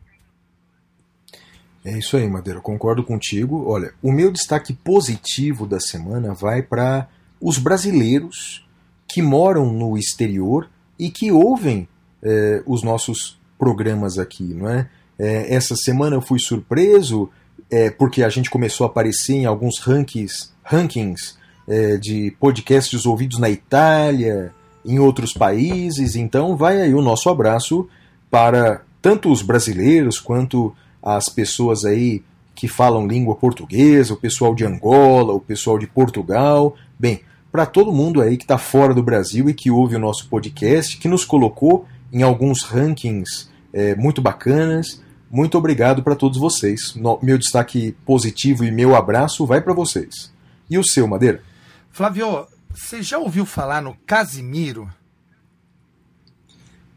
[1.83, 3.69] É isso aí, Madeira, concordo contigo.
[3.69, 7.07] Olha, o meu destaque positivo da semana vai para
[7.39, 8.67] os brasileiros
[9.09, 11.87] que moram no exterior e que ouvem
[12.21, 14.87] eh, os nossos programas aqui, não é?
[15.17, 17.29] Eh, essa semana eu fui surpreso
[17.71, 21.37] eh, porque a gente começou a aparecer em alguns rankings, rankings
[22.01, 24.51] de podcasts ouvidos na Itália,
[24.83, 26.15] em outros países.
[26.15, 27.87] Então vai aí o nosso abraço
[28.27, 32.23] para tanto os brasileiros quanto as pessoas aí
[32.55, 36.75] que falam língua portuguesa, o pessoal de Angola, o pessoal de Portugal.
[36.97, 37.21] Bem,
[37.51, 40.97] para todo mundo aí que está fora do Brasil e que ouve o nosso podcast,
[40.97, 45.01] que nos colocou em alguns rankings é, muito bacanas.
[45.31, 46.95] Muito obrigado para todos vocês.
[46.95, 50.31] No- meu destaque positivo e meu abraço vai para vocês.
[50.69, 51.41] E o seu, Madeira?
[51.91, 54.89] Flávio, você já ouviu falar no Casimiro?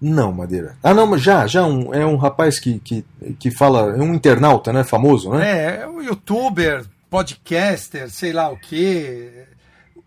[0.00, 0.76] Não, Madeira.
[0.82, 3.04] Ah, não, já, já um, é um rapaz que, que,
[3.38, 4.82] que fala, é um internauta, né?
[4.82, 5.76] Famoso, né?
[5.78, 9.44] É, é um youtuber, podcaster, sei lá o quê.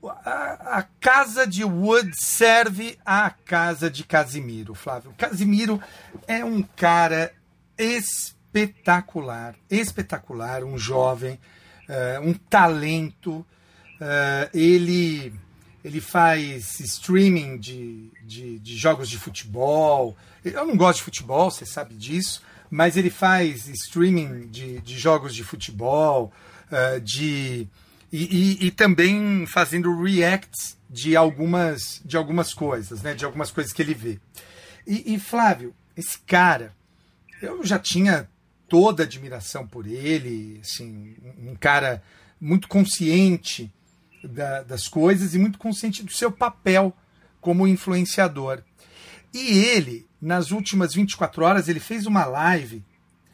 [0.09, 5.13] A, casa de Wood serve à casa de Casimiro, Flávio.
[5.17, 5.81] Casimiro
[6.27, 7.33] é um cara
[7.77, 11.39] espetacular, espetacular, um jovem,
[11.87, 13.45] eh, um talento.
[13.99, 15.33] Eh, ele,
[15.83, 20.15] ele faz streaming de, de, de jogos de futebol.
[20.43, 25.33] Eu não gosto de futebol, você sabe disso, mas ele faz streaming de, de jogos
[25.33, 26.31] de futebol,
[26.71, 27.67] eh, de
[28.15, 33.13] e, e- e também fazendo reacts de algumas de algumas coisas, né?
[33.13, 34.19] De algumas coisas que ele vê.
[34.87, 36.73] E, e, Flávio, esse cara,
[37.41, 38.29] eu já tinha
[38.69, 42.01] toda admiração por ele, assim, um cara
[42.39, 43.71] muito consciente
[44.23, 46.95] da- das coisas e muito consciente do seu papel
[47.41, 48.61] como influenciador.
[49.33, 52.83] E ele, nas últimas 24 horas, ele fez uma live.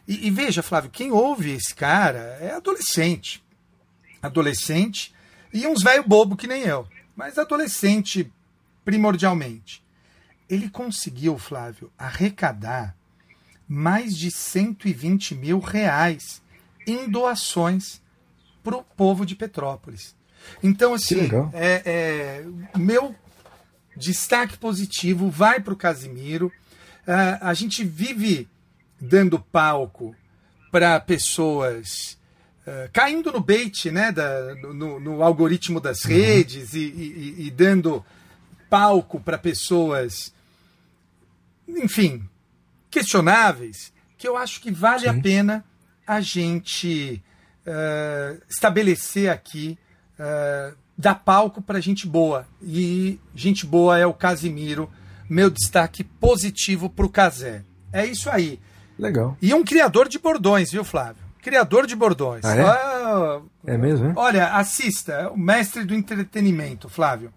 [0.07, 3.43] E, e veja, Flávio, quem ouve esse cara é adolescente.
[4.21, 5.13] Adolescente
[5.53, 6.87] e uns velho bobo que nem eu.
[7.15, 8.31] Mas adolescente
[8.83, 9.83] primordialmente.
[10.49, 12.95] Ele conseguiu, Flávio, arrecadar
[13.67, 16.41] mais de 120 mil reais
[16.85, 18.01] em doações
[18.63, 20.15] para o povo de Petrópolis.
[20.61, 23.15] Então, assim, é, é, meu
[23.95, 26.51] destaque positivo vai para o Casimiro.
[27.07, 28.47] Ah, a gente vive
[28.99, 30.15] dando palco
[30.71, 32.17] para pessoas
[32.67, 37.51] ah, caindo no bait, né, da- no, no algoritmo das redes e, e- e- e
[37.51, 38.03] dando
[38.69, 40.33] palco para pessoas,
[41.67, 42.23] enfim,
[42.89, 45.63] questionáveis, que eu acho que vale a pena
[46.05, 47.21] a gente
[47.65, 49.77] ah, estabelecer aqui,
[50.19, 52.47] ah, dar palco para gente boa.
[52.61, 54.89] E gente boa é o Casimiro,
[55.29, 57.63] meu destaque positivo para o Casé.
[57.91, 58.59] É isso aí.
[58.99, 59.35] Legal.
[59.41, 61.23] E um criador de bordões, viu, Flávio?
[61.41, 62.45] Criador de bordões.
[62.45, 62.61] Ah, é?
[62.63, 64.13] Ah, É mesmo, né?
[64.15, 67.33] olha, assista, é o mestre do entretenimento, Flávio.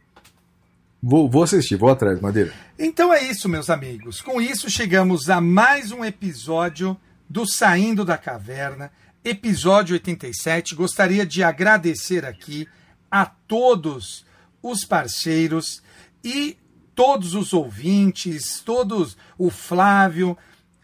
[1.03, 2.53] Vou, vou assistir, vou atrás, Madeira.
[2.79, 4.21] Então é isso, meus amigos.
[4.23, 6.97] Com isso, chegamos a mais um episódio
[7.29, 8.91] do Saindo da Caverna,
[9.23, 10.75] episódio 87.
[10.75, 12.67] Gostaria de agradecer aqui
[13.11, 14.25] a todos
[14.63, 15.83] os parceiros
[16.23, 16.57] e
[16.95, 20.39] todos os ouvintes, todos o Flávio.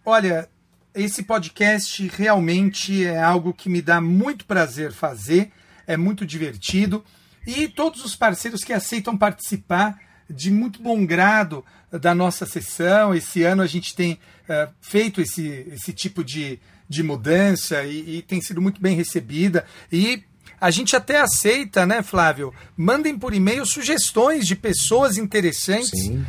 [0.05, 0.49] Olha,
[0.95, 5.51] esse podcast realmente é algo que me dá muito prazer fazer,
[5.87, 7.05] é muito divertido.
[7.47, 13.15] E todos os parceiros que aceitam participar de muito bom grado da nossa sessão.
[13.15, 14.19] Esse ano a gente tem
[14.49, 19.65] eh, feito esse, esse tipo de, de mudança e, e tem sido muito bem recebida.
[19.91, 20.23] E
[20.61, 22.53] a gente até aceita, né, Flávio?
[22.77, 26.25] Mandem por e-mail sugestões de pessoas interessantes Sim.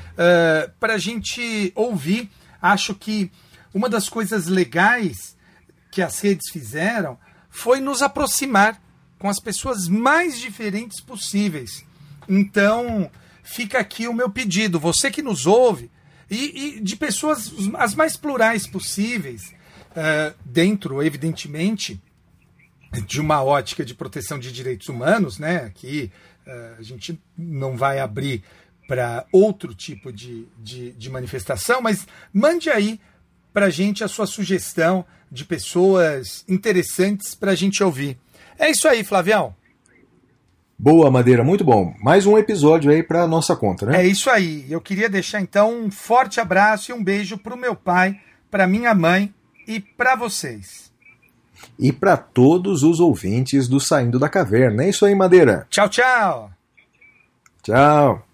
[0.79, 2.29] para a gente ouvir.
[2.61, 3.29] Acho que
[3.73, 5.35] uma das coisas legais
[5.91, 7.17] que as redes fizeram
[7.49, 8.81] foi nos aproximar
[9.19, 11.85] com as pessoas mais diferentes possíveis.
[12.27, 13.11] Então,
[13.43, 14.79] fica aqui o meu pedido.
[14.79, 15.91] Você que nos ouve,
[16.29, 19.53] e, e de pessoas as mais plurais possíveis,
[19.95, 22.01] eh, dentro, evidentemente,
[23.05, 25.57] de uma ótica de proteção de direitos humanos, né?
[25.65, 26.09] Aqui
[26.45, 28.43] eh, a gente não vai abrir
[28.87, 32.99] para outro tipo de, de, de manifestação, mas mande aí
[33.53, 38.17] para a gente a sua sugestão de pessoas interessantes para a gente ouvir.
[38.59, 39.55] É isso aí, Flavião.
[40.77, 41.93] Boa, Madeira, muito bom.
[42.01, 44.01] Mais um episódio aí pra nossa conta, né?
[44.01, 44.65] É isso aí.
[44.67, 48.65] Eu queria deixar então um forte abraço e um beijo para o meu pai, para
[48.65, 49.31] minha mãe
[49.67, 50.91] e para vocês.
[51.77, 54.83] E pra todos os ouvintes do Saindo da Caverna.
[54.83, 55.67] É isso aí, Madeira.
[55.69, 56.51] Tchau, tchau.
[57.61, 58.27] Tchau.